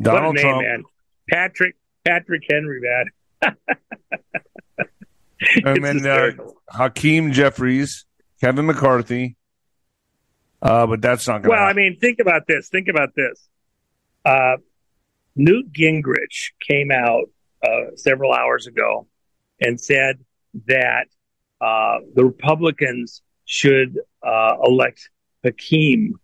Donald 0.00 0.34
name, 0.34 0.44
Trump. 0.44 0.62
man. 0.62 0.84
Patrick 1.30 1.76
Patrick 2.04 2.42
Henry, 2.48 2.80
man. 2.80 3.54
And 5.64 5.84
then 5.84 6.06
uh. 6.06 6.30
Hakeem 6.68 7.32
Jeffries, 7.32 8.06
Kevin 8.40 8.66
McCarthy. 8.66 9.36
Uh, 10.62 10.86
but 10.86 11.02
that's 11.02 11.26
not 11.26 11.42
going 11.42 11.44
to 11.44 11.48
Well, 11.50 11.64
I 11.64 11.72
mean, 11.72 11.98
think 11.98 12.20
about 12.20 12.46
this. 12.46 12.68
Think 12.68 12.86
about 12.88 13.14
this. 13.16 13.48
Uh, 14.24 14.58
Newt 15.34 15.72
Gingrich 15.72 16.52
came 16.66 16.92
out 16.92 17.24
uh, 17.62 17.96
several 17.96 18.32
hours 18.32 18.68
ago 18.68 19.08
and 19.60 19.80
said 19.80 20.20
that 20.66 21.06
uh, 21.60 21.98
the 22.14 22.24
Republicans 22.24 23.22
should 23.44 23.98
uh, 24.22 24.56
elect 24.64 25.10
Hakeem, 25.44 26.14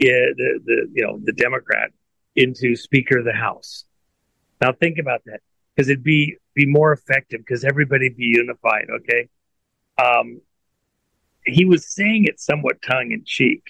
eh, 0.00 0.06
the, 0.06 0.60
the 0.64 0.90
you 0.92 1.06
know 1.06 1.20
the 1.22 1.32
Democrat, 1.32 1.90
into 2.34 2.74
Speaker 2.76 3.18
of 3.18 3.24
the 3.24 3.32
House. 3.32 3.84
Now 4.60 4.72
think 4.72 4.98
about 4.98 5.22
that 5.26 5.40
because 5.74 5.88
it'd 5.88 6.04
be 6.04 6.36
be 6.54 6.66
more 6.66 6.92
effective 6.92 7.40
because 7.40 7.64
everybody'd 7.64 8.16
be 8.16 8.26
unified. 8.26 8.86
Okay, 8.90 9.28
um, 10.02 10.40
he 11.44 11.64
was 11.64 11.86
saying 11.86 12.24
it 12.24 12.40
somewhat 12.40 12.82
tongue 12.82 13.12
in 13.12 13.22
cheek. 13.24 13.62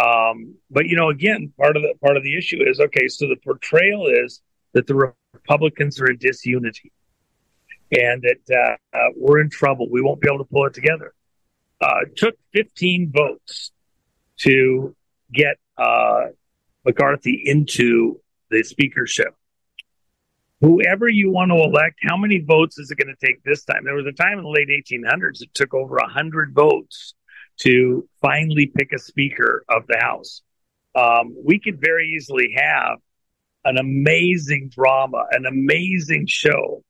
Um, 0.00 0.54
but 0.70 0.86
you 0.86 0.96
know, 0.96 1.10
again, 1.10 1.52
part 1.58 1.76
of 1.76 1.82
the 1.82 1.94
part 2.02 2.16
of 2.16 2.22
the 2.22 2.36
issue 2.36 2.58
is 2.66 2.80
okay. 2.80 3.08
So 3.08 3.28
the 3.28 3.36
portrayal 3.36 4.06
is 4.06 4.40
that 4.72 4.86
the 4.86 5.14
Republicans 5.34 6.00
are 6.00 6.06
in 6.06 6.16
disunity, 6.16 6.92
and 7.90 8.22
that 8.22 8.54
uh, 8.54 8.96
uh, 8.96 9.10
we're 9.16 9.40
in 9.40 9.50
trouble. 9.50 9.88
We 9.90 10.00
won't 10.00 10.20
be 10.20 10.28
able 10.28 10.44
to 10.44 10.50
pull 10.50 10.66
it 10.66 10.74
together. 10.74 11.14
Uh, 11.80 12.00
took 12.16 12.36
15 12.52 13.12
votes 13.12 13.72
to 14.38 14.94
get 15.32 15.56
uh, 15.76 16.26
McCarthy 16.84 17.42
into 17.44 18.20
the 18.50 18.62
speakership. 18.62 19.34
Whoever 20.60 21.08
you 21.08 21.32
want 21.32 21.50
to 21.50 21.56
elect, 21.56 21.98
how 22.02 22.16
many 22.16 22.38
votes 22.38 22.78
is 22.78 22.92
it 22.92 22.98
going 22.98 23.12
to 23.12 23.26
take 23.26 23.42
this 23.42 23.64
time? 23.64 23.82
There 23.84 23.96
was 23.96 24.06
a 24.06 24.12
time 24.12 24.38
in 24.38 24.44
the 24.44 24.50
late 24.50 24.68
1800s 24.68 25.42
it 25.42 25.52
took 25.54 25.74
over 25.74 25.96
100 25.96 26.54
votes 26.54 27.14
to 27.62 28.08
finally 28.20 28.66
pick 28.66 28.92
a 28.92 28.98
speaker 28.98 29.64
of 29.68 29.86
the 29.86 29.98
House. 30.00 30.42
Um, 30.94 31.36
we 31.44 31.58
could 31.58 31.80
very 31.80 32.10
easily 32.16 32.54
have 32.56 32.98
an 33.64 33.78
amazing 33.78 34.68
drama, 34.68 35.24
an 35.30 35.46
amazing 35.46 36.26
show 36.26 36.82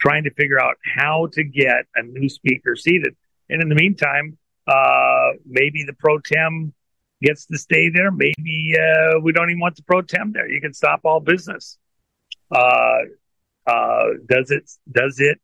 trying 0.00 0.24
to 0.24 0.30
figure 0.34 0.60
out 0.60 0.76
how 0.84 1.28
to 1.32 1.42
get 1.42 1.86
a 1.96 2.02
new 2.02 2.28
speaker 2.28 2.76
seated. 2.76 3.16
And 3.48 3.62
in 3.62 3.68
the 3.68 3.74
meantime, 3.74 4.36
uh, 4.66 5.32
maybe 5.46 5.84
the 5.84 5.94
pro 5.94 6.18
tem 6.18 6.72
gets 7.22 7.46
to 7.46 7.58
stay 7.58 7.88
there. 7.88 8.10
Maybe 8.10 8.74
uh, 8.78 9.20
we 9.22 9.32
don't 9.32 9.50
even 9.50 9.60
want 9.60 9.76
the 9.76 9.82
pro 9.82 10.02
tem 10.02 10.32
there. 10.32 10.50
You 10.50 10.60
can 10.60 10.74
stop 10.74 11.00
all 11.04 11.20
business. 11.20 11.78
Uh, 12.54 12.98
uh, 13.66 14.04
does 14.26 14.50
it 14.50 14.70
does 14.90 15.20
it 15.20 15.40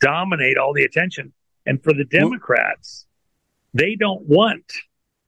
dominate 0.00 0.58
all 0.58 0.72
the 0.72 0.84
attention? 0.84 1.32
And 1.66 1.82
for 1.82 1.92
the 1.92 2.04
Democrats, 2.04 3.06
they 3.74 3.94
don't 3.96 4.22
want 4.22 4.72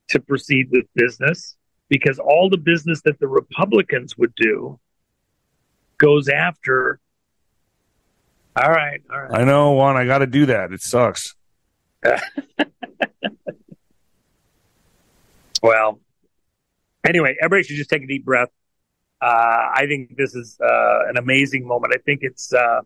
to 0.09 0.19
proceed 0.19 0.69
with 0.71 0.85
business 0.95 1.55
because 1.89 2.19
all 2.19 2.49
the 2.49 2.57
business 2.57 3.01
that 3.03 3.19
the 3.19 3.27
Republicans 3.27 4.17
would 4.17 4.33
do 4.35 4.79
goes 5.97 6.27
after. 6.29 6.99
All 8.55 8.69
right, 8.69 9.01
all 9.11 9.21
right. 9.21 9.41
I 9.41 9.43
know, 9.43 9.71
Juan. 9.71 9.97
I 9.97 10.05
got 10.05 10.19
to 10.19 10.27
do 10.27 10.45
that. 10.47 10.71
It 10.71 10.81
sucks. 10.81 11.35
Well, 15.63 16.01
anyway, 17.07 17.37
everybody 17.41 17.63
should 17.65 17.77
just 17.77 17.89
take 17.89 18.03
a 18.03 18.07
deep 18.07 18.25
breath. 18.25 18.49
Uh, 19.21 19.71
I 19.73 19.85
think 19.87 20.17
this 20.17 20.35
is 20.35 20.59
uh, 20.61 21.07
an 21.07 21.15
amazing 21.15 21.65
moment. 21.65 21.93
I 21.95 21.99
think 21.99 22.19
it's 22.21 22.51
uh, 22.51 22.81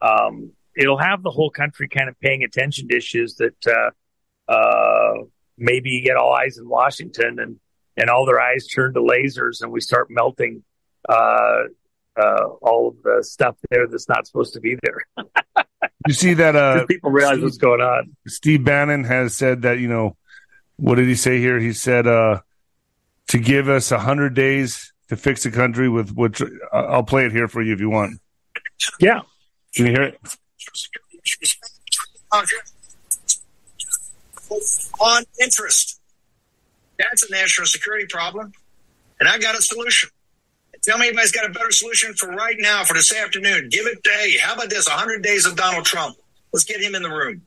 um, 0.00 0.52
it'll 0.74 0.96
have 0.96 1.22
the 1.22 1.30
whole 1.30 1.50
country 1.50 1.86
kind 1.86 2.08
of 2.08 2.18
paying 2.18 2.42
attention 2.44 2.88
to 2.88 2.96
issues 2.96 3.34
that 3.34 3.92
uh, 4.48 4.52
uh, 4.52 5.14
maybe 5.56 5.90
you 5.90 6.02
get 6.02 6.16
all 6.16 6.32
eyes 6.32 6.58
in 6.58 6.68
Washington 6.68 7.38
and 7.38 7.56
and 7.96 8.10
all 8.10 8.26
their 8.26 8.40
eyes 8.40 8.66
turn 8.66 8.94
to 8.94 9.00
lasers 9.00 9.60
and 9.60 9.72
we 9.72 9.80
start 9.80 10.08
melting 10.08 10.62
uh, 11.08 11.62
uh, 12.16 12.44
all 12.62 12.88
of 12.88 13.02
the 13.02 13.24
stuff 13.24 13.56
there 13.70 13.86
that's 13.88 14.08
not 14.08 14.26
supposed 14.26 14.54
to 14.54 14.60
be 14.60 14.76
there. 14.82 15.26
You 16.06 16.14
see 16.14 16.34
that? 16.34 16.56
Uh, 16.56 16.86
People 16.86 17.10
realize 17.10 17.40
what's 17.40 17.58
going 17.58 17.80
on. 17.80 18.16
Steve 18.26 18.64
Bannon 18.64 19.04
has 19.04 19.36
said 19.36 19.62
that 19.62 19.78
you 19.78 19.88
know 19.88 20.16
what 20.76 20.94
did 20.94 21.06
he 21.06 21.14
say 21.14 21.38
here? 21.38 21.58
He 21.58 21.72
said 21.72 22.06
uh, 22.06 22.40
to 23.28 23.38
give 23.38 23.68
us 23.68 23.92
a 23.92 23.98
hundred 23.98 24.34
days 24.34 24.92
to 25.08 25.16
fix 25.16 25.42
the 25.42 25.50
country 25.50 25.88
with 25.88 26.12
which 26.12 26.40
I'll 26.72 27.02
play 27.02 27.26
it 27.26 27.32
here 27.32 27.46
for 27.46 27.62
you 27.62 27.74
if 27.74 27.80
you 27.80 27.90
want. 27.90 28.20
Yeah. 29.00 29.20
Can 29.74 29.86
you 29.86 29.92
hear 29.92 30.02
it? 30.02 30.20
On 35.00 35.24
interest. 35.40 36.00
That's 36.98 37.28
a 37.28 37.32
national 37.32 37.66
security 37.66 38.06
problem, 38.08 38.52
and 39.20 39.28
I 39.28 39.38
got 39.38 39.56
a 39.56 39.62
solution. 39.62 40.10
Tell 40.82 40.98
me 40.98 41.08
anybody's 41.08 41.32
got 41.32 41.48
a 41.48 41.52
better 41.52 41.70
solution 41.70 42.14
for 42.14 42.30
right 42.30 42.56
now, 42.58 42.84
for 42.84 42.94
this 42.94 43.14
afternoon. 43.14 43.68
Give 43.70 43.86
it 43.86 44.02
day. 44.02 44.36
How 44.40 44.54
about 44.54 44.70
this? 44.70 44.88
100 44.88 45.22
days 45.22 45.44
of 45.44 45.56
Donald 45.56 45.84
Trump. 45.84 46.16
Let's 46.52 46.64
get 46.64 46.80
him 46.80 46.94
in 46.94 47.02
the 47.02 47.10
room. 47.10 47.42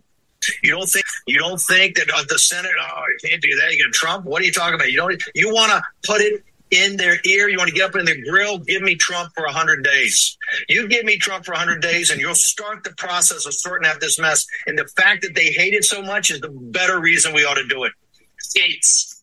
You 0.63 0.71
don't 0.71 0.89
think 0.89 1.05
you 1.27 1.37
don't 1.37 1.61
think 1.61 1.97
that 1.97 2.09
uh, 2.13 2.23
the 2.27 2.39
Senate? 2.39 2.71
Oh, 2.79 3.03
you 3.09 3.29
can't 3.29 3.41
do 3.41 3.55
that. 3.61 3.73
You 3.73 3.83
got 3.83 3.93
Trump. 3.93 4.25
What 4.25 4.41
are 4.41 4.45
you 4.45 4.51
talking 4.51 4.75
about? 4.75 4.91
You 4.91 4.97
don't. 4.97 5.23
You 5.35 5.53
want 5.53 5.71
to 5.71 5.81
put 6.03 6.21
it 6.21 6.43
in 6.71 6.97
their 6.97 7.17
ear. 7.25 7.49
You 7.49 7.57
want 7.57 7.69
to 7.69 7.75
get 7.75 7.89
up 7.89 7.95
in 7.95 8.05
their 8.05 8.21
grill. 8.23 8.57
Give 8.57 8.81
me 8.81 8.95
Trump 8.95 9.31
for 9.35 9.45
hundred 9.47 9.83
days. 9.83 10.37
You 10.67 10.87
give 10.87 11.05
me 11.05 11.17
Trump 11.17 11.45
for 11.45 11.53
hundred 11.53 11.81
days, 11.81 12.09
and 12.09 12.19
you'll 12.19 12.33
start 12.33 12.83
the 12.83 12.91
process 12.97 13.45
of 13.45 13.53
sorting 13.53 13.87
out 13.87 13.99
this 13.99 14.17
mess. 14.19 14.45
And 14.65 14.77
the 14.77 14.87
fact 14.95 15.21
that 15.23 15.35
they 15.35 15.51
hate 15.51 15.73
it 15.73 15.83
so 15.83 16.01
much 16.01 16.31
is 16.31 16.39
the 16.39 16.49
better 16.49 16.99
reason 16.99 17.33
we 17.33 17.41
ought 17.41 17.55
to 17.55 17.67
do 17.67 17.83
it. 17.83 17.91
States. 18.39 19.21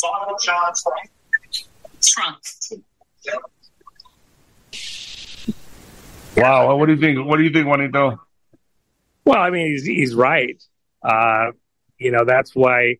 Donald 0.00 0.40
John 0.42 0.72
Trump. 2.02 2.40
Trump. 3.22 3.44
Wow. 6.36 6.76
What 6.76 6.86
do 6.86 6.94
you 6.94 7.00
think? 7.00 7.24
What 7.24 7.36
do 7.36 7.44
you 7.44 7.50
think, 7.50 7.66
Juanito? 7.66 8.20
Well, 9.24 9.38
I 9.38 9.50
mean, 9.50 9.70
he's, 9.70 9.84
he's 9.84 10.14
right. 10.14 10.60
Uh, 11.02 11.52
you 11.98 12.10
know, 12.10 12.24
that's 12.24 12.56
why 12.56 12.96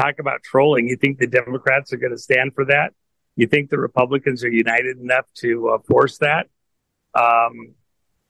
talk 0.00 0.18
about 0.18 0.42
trolling. 0.42 0.88
You 0.88 0.96
think 0.96 1.18
the 1.18 1.26
Democrats 1.26 1.92
are 1.92 1.96
going 1.96 2.12
to 2.12 2.18
stand 2.18 2.54
for 2.54 2.64
that? 2.66 2.92
You 3.36 3.46
think 3.46 3.70
the 3.70 3.78
Republicans 3.78 4.44
are 4.44 4.50
united 4.50 4.98
enough 4.98 5.26
to 5.36 5.70
uh, 5.70 5.78
force 5.86 6.18
that? 6.18 6.48
Um, 7.14 7.74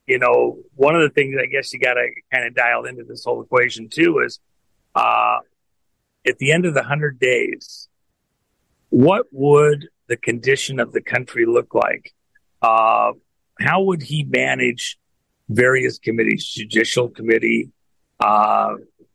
you 0.06 0.18
know, 0.18 0.58
one 0.74 0.96
of 0.96 1.02
the 1.02 1.10
things 1.10 1.36
I 1.40 1.46
guess 1.46 1.72
you 1.72 1.80
got 1.80 1.94
to 1.94 2.08
kind 2.32 2.46
of 2.46 2.54
dial 2.54 2.84
into 2.84 3.04
this 3.04 3.24
whole 3.24 3.42
equation 3.42 3.88
too 3.88 4.20
is 4.24 4.40
uh, 4.94 5.38
at 6.26 6.38
the 6.38 6.52
end 6.52 6.66
of 6.66 6.74
the 6.74 6.80
100 6.80 7.18
days, 7.18 7.88
what 8.88 9.26
would 9.30 9.88
the 10.08 10.16
condition 10.16 10.80
of 10.80 10.92
the 10.92 11.00
country 11.00 11.46
look 11.46 11.74
like? 11.74 12.12
Uh, 12.60 13.12
how 13.60 13.82
would 13.82 14.02
he 14.02 14.24
manage 14.24 14.98
various 15.48 15.98
committees, 15.98 16.44
Judicial 16.46 17.08
Committee, 17.08 17.70
uh, 18.18 18.74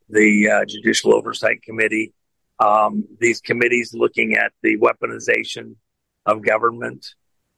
the 0.09 0.49
uh, 0.49 0.65
Judicial 0.65 1.13
Oversight 1.13 1.61
Committee, 1.61 2.13
um, 2.59 3.05
these 3.19 3.41
committees 3.41 3.93
looking 3.93 4.35
at 4.35 4.53
the 4.61 4.77
weaponization 4.77 5.75
of 6.25 6.41
government. 6.41 7.13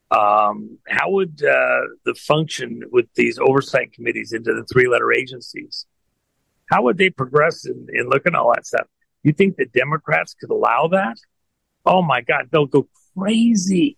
Um, 0.09 0.77
how 0.87 1.11
would 1.11 1.41
uh, 1.43 1.81
the 2.05 2.15
function 2.15 2.83
with 2.91 3.07
these 3.15 3.37
oversight 3.39 3.93
committees 3.93 4.31
into 4.31 4.53
the 4.53 4.65
three 4.71 4.87
letter 4.87 5.11
agencies? 5.11 5.85
How 6.69 6.83
would 6.83 6.97
they 6.97 7.09
progress 7.09 7.65
in, 7.65 7.87
in 7.93 8.09
looking 8.09 8.33
at 8.33 8.39
all 8.39 8.53
that 8.53 8.65
stuff? 8.65 8.87
You 9.23 9.33
think 9.33 9.57
the 9.57 9.65
Democrats 9.65 10.33
could 10.33 10.49
allow 10.49 10.87
that? 10.89 11.17
Oh 11.85 12.01
my 12.01 12.21
God, 12.21 12.49
they'll 12.51 12.65
go 12.65 12.87
crazy. 13.17 13.97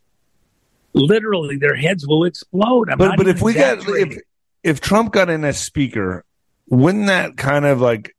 Literally, 0.93 1.57
their 1.57 1.75
heads 1.75 2.07
will 2.07 2.23
explode. 2.23 2.89
I'm 2.89 2.97
but 2.97 3.17
but 3.17 3.27
if 3.27 3.41
we 3.41 3.53
got 3.53 3.77
if 3.87 4.17
if 4.63 4.81
Trump 4.81 5.13
got 5.13 5.29
in 5.29 5.45
as 5.45 5.59
speaker, 5.59 6.25
wouldn't 6.67 7.07
that 7.07 7.37
kind 7.37 7.65
of 7.65 7.79
like 7.79 8.15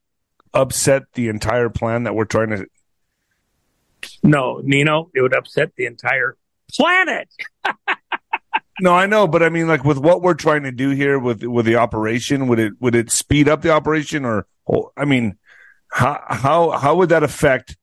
upset 0.55 1.05
the 1.15 1.29
entire 1.29 1.69
plan 1.69 2.05
that 2.05 2.15
we're 2.15 2.25
trying 2.25 2.51
to? 2.51 2.67
No, 4.23 4.61
Nino, 4.63 5.11
it 5.15 5.23
would 5.23 5.35
upset 5.35 5.73
the 5.77 5.87
entire 5.87 6.37
planet. 6.73 7.29
no, 8.81 8.95
I 8.95 9.07
know, 9.07 9.27
but 9.27 9.43
I 9.43 9.49
mean, 9.49 9.69
like 9.69 9.85
with 9.85 9.99
what 9.99 10.23
we're 10.23 10.35
trying 10.35 10.63
to 10.65 10.73
do 10.73 10.91
here 10.91 11.19
with 11.19 11.43
with 11.43 11.67
the 11.67 11.77
operation, 11.77 12.47
would 12.49 12.59
it 12.59 12.73
would 12.81 12.95
it 12.95 13.11
speed 13.11 13.49
up 13.49 13.63
the 13.63 13.71
operation, 13.71 14.25
or 14.25 14.47
I 14.97 15.05
mean, 15.05 15.37
how 15.91 16.23
how 16.27 16.71
how 16.71 16.95
would 16.97 17.11
that 17.11 17.23
affect 17.23 17.77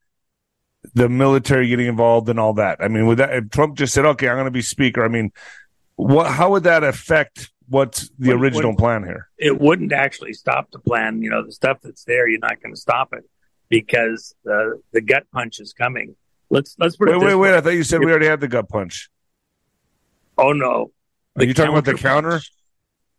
the 0.93 1.09
military 1.09 1.67
getting 1.67 1.87
involved 1.87 2.29
and 2.29 2.39
all 2.39 2.53
that? 2.53 2.77
I 2.81 2.87
mean, 2.87 3.07
would 3.07 3.19
that 3.19 3.33
if 3.33 3.49
Trump 3.49 3.77
just 3.77 3.93
said, 3.93 4.05
"Okay, 4.05 4.27
I'm 4.27 4.35
going 4.35 4.45
to 4.45 4.51
be 4.51 4.61
speaker"? 4.61 5.03
I 5.03 5.07
mean, 5.07 5.31
what 5.95 6.31
how 6.31 6.51
would 6.51 6.63
that 6.63 6.83
affect 6.83 7.51
what's 7.67 8.09
the 8.19 8.29
when, 8.29 8.39
original 8.39 8.71
when, 8.71 8.77
plan 8.77 9.03
here? 9.03 9.29
It 9.37 9.59
wouldn't 9.59 9.93
actually 9.93 10.33
stop 10.33 10.71
the 10.71 10.79
plan. 10.79 11.21
You 11.21 11.29
know, 11.29 11.45
the 11.45 11.51
stuff 11.51 11.79
that's 11.83 12.03
there, 12.03 12.27
you're 12.27 12.39
not 12.39 12.61
going 12.61 12.73
to 12.73 12.79
stop 12.79 13.13
it 13.13 13.23
because 13.69 14.35
the 14.43 14.81
the 14.91 15.01
gut 15.01 15.23
punch 15.31 15.59
is 15.59 15.73
coming. 15.73 16.15
Let's 16.49 16.75
let's 16.79 16.95
put 16.95 17.09
wait 17.09 17.21
wait 17.21 17.35
wait. 17.35 17.53
I 17.53 17.61
thought 17.61 17.69
you 17.71 17.83
said 17.83 17.99
we 17.99 18.11
already 18.11 18.27
had 18.27 18.39
the 18.39 18.47
gut 18.47 18.69
punch. 18.69 19.09
Oh 20.37 20.53
no! 20.53 20.91
Are 21.35 21.43
you 21.43 21.53
talking 21.53 21.71
about 21.71 21.85
the 21.85 21.95
counter? 21.95 22.31
Punch. 22.31 22.51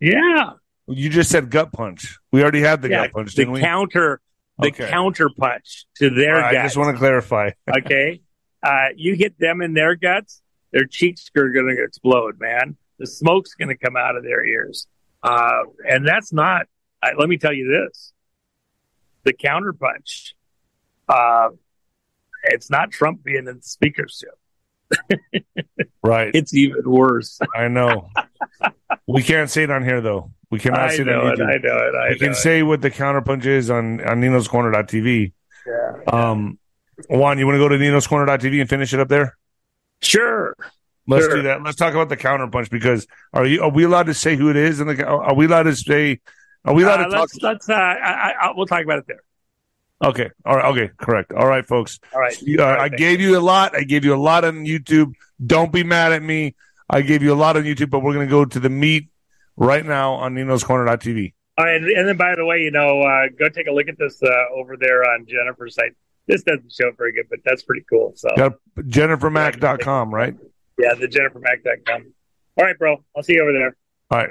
Yeah. 0.00 0.50
You 0.86 1.10
just 1.10 1.30
said 1.30 1.50
gut 1.50 1.72
punch. 1.72 2.18
We 2.32 2.40
already 2.42 2.62
had 2.62 2.80
the 2.80 2.88
yeah, 2.88 3.04
gut 3.04 3.12
punch, 3.12 3.34
didn't 3.34 3.54
the 3.54 3.60
we? 3.60 3.60
Counter 3.60 4.22
the 4.58 4.68
okay. 4.68 4.88
counter 4.88 5.28
punch 5.28 5.86
to 5.96 6.10
their 6.10 6.36
right, 6.36 6.56
I 6.56 6.62
just 6.62 6.76
want 6.76 6.94
to 6.94 6.98
clarify. 6.98 7.50
okay. 7.78 8.20
Uh, 8.62 8.88
you 8.96 9.14
hit 9.14 9.38
them 9.38 9.62
in 9.62 9.72
their 9.72 9.94
guts, 9.94 10.42
their 10.72 10.84
cheeks 10.84 11.30
are 11.36 11.50
going 11.50 11.74
to 11.74 11.82
explode, 11.82 12.40
man. 12.40 12.76
The 12.98 13.06
smoke's 13.06 13.54
going 13.54 13.68
to 13.68 13.76
come 13.76 13.96
out 13.96 14.16
of 14.16 14.22
their 14.24 14.44
ears. 14.44 14.86
Uh, 15.22 15.62
and 15.88 16.06
that's 16.06 16.32
not, 16.32 16.66
uh, 17.02 17.10
let 17.18 17.28
me 17.28 17.36
tell 17.38 17.52
you 17.52 17.68
this 17.68 18.12
the 19.24 19.32
counterpunch. 19.32 20.32
uh, 21.08 21.50
it's 22.44 22.70
not 22.70 22.90
Trump 22.90 23.22
being 23.24 23.46
in 23.48 23.56
the 23.56 23.62
speaker's 23.62 24.22
chair. 24.22 25.18
right. 26.02 26.30
It's 26.34 26.54
even 26.54 26.82
worse. 26.88 27.38
I 27.54 27.68
know. 27.68 28.10
we 29.06 29.22
can't 29.22 29.50
say 29.50 29.64
it 29.64 29.70
on 29.70 29.84
here 29.84 30.00
though. 30.00 30.30
We 30.50 30.58
cannot 30.60 30.80
I 30.90 30.96
say 30.96 31.04
know 31.04 31.24
that. 31.26 31.40
It, 31.40 31.42
I 31.42 31.56
know 31.58 31.76
it. 31.76 31.94
I 31.94 32.08
we 32.10 32.18
can 32.18 32.30
it. 32.30 32.36
say 32.36 32.62
what 32.62 32.80
the 32.80 32.90
counterpunch 32.90 33.44
is 33.44 33.70
on 33.70 34.00
on 34.06 34.20
Nino's 34.20 34.48
Corner.tv. 34.48 35.32
Yeah. 35.66 36.00
Um, 36.10 36.58
Juan, 37.10 37.38
you 37.38 37.44
want 37.46 37.56
to 37.56 37.58
go 37.58 37.68
to 37.68 37.76
Nino's 37.76 38.06
Corner.tv 38.06 38.60
and 38.60 38.70
finish 38.70 38.94
it 38.94 39.00
up 39.00 39.08
there? 39.08 39.36
Sure. 40.00 40.56
Let's 41.08 41.24
sure. 41.24 41.36
do 41.36 41.42
that. 41.44 41.62
Let's 41.62 41.76
talk 41.76 41.94
about 41.94 42.10
the 42.10 42.18
counterpunch 42.18 42.68
because 42.70 43.06
are 43.32 43.46
you 43.46 43.62
are 43.62 43.70
we 43.70 43.84
allowed 43.84 44.06
to 44.06 44.14
say 44.14 44.36
who 44.36 44.50
it 44.50 44.56
is? 44.56 44.78
And 44.78 45.00
are 45.02 45.34
we 45.34 45.46
allowed 45.46 45.62
to 45.62 45.74
say? 45.74 46.20
Are 46.66 46.74
we 46.74 46.84
allowed 46.84 47.00
uh, 47.00 47.04
to 47.04 47.20
let's, 47.20 47.38
talk? 47.38 47.42
Let's. 47.42 47.68
Uh, 47.70 47.74
I, 47.74 48.34
I, 48.38 48.52
we'll 48.54 48.66
talk 48.66 48.84
about 48.84 48.98
it 48.98 49.06
there. 49.08 49.22
Okay. 50.04 50.28
All 50.44 50.56
right. 50.56 50.66
Okay. 50.66 50.90
Correct. 50.98 51.32
All 51.32 51.46
right, 51.48 51.66
folks. 51.66 51.98
All 52.12 52.20
right. 52.20 52.36
Uh, 52.36 52.62
All 52.62 52.68
right 52.68 52.92
I 52.92 52.94
gave 52.94 53.22
you 53.22 53.38
a 53.38 53.40
lot. 53.40 53.74
I 53.74 53.84
gave 53.84 54.04
you 54.04 54.14
a 54.14 54.20
lot 54.20 54.44
on 54.44 54.66
YouTube. 54.66 55.14
Don't 55.44 55.72
be 55.72 55.82
mad 55.82 56.12
at 56.12 56.22
me. 56.22 56.54
I 56.90 57.00
gave 57.00 57.22
you 57.22 57.32
a 57.32 57.36
lot 57.36 57.56
on 57.56 57.64
YouTube, 57.64 57.88
but 57.88 58.00
we're 58.00 58.12
going 58.12 58.26
to 58.26 58.30
go 58.30 58.44
to 58.44 58.60
the 58.60 58.68
meat 58.68 59.08
right 59.56 59.84
now 59.84 60.14
on 60.14 60.34
Nino's 60.34 60.62
Corner.tv. 60.62 61.32
All 61.56 61.64
right. 61.64 61.82
And 61.82 62.06
then, 62.06 62.16
by 62.18 62.34
the 62.36 62.44
way, 62.44 62.58
you 62.58 62.70
know, 62.70 63.00
uh, 63.00 63.28
go 63.38 63.48
take 63.48 63.66
a 63.66 63.72
look 63.72 63.88
at 63.88 63.98
this 63.98 64.22
uh, 64.22 64.28
over 64.54 64.76
there 64.76 65.04
on 65.04 65.24
Jennifer's 65.26 65.74
site. 65.74 65.92
This 66.26 66.42
doesn't 66.42 66.70
show 66.70 66.90
very 66.92 67.12
good, 67.12 67.26
but 67.30 67.38
that's 67.44 67.62
pretty 67.62 67.84
cool. 67.88 68.12
So, 68.14 68.28
Got 68.36 68.58
JenniferMack.com, 68.76 70.14
right? 70.14 70.36
Yeah, 70.78 70.94
the 70.94 71.08
JenniferMack.com. 71.08 72.12
All 72.56 72.64
right, 72.64 72.78
bro. 72.78 73.04
I'll 73.16 73.22
see 73.22 73.34
you 73.34 73.42
over 73.42 73.52
there. 73.52 73.76
All 74.10 74.18
right. 74.18 74.30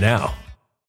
now. 0.00 0.34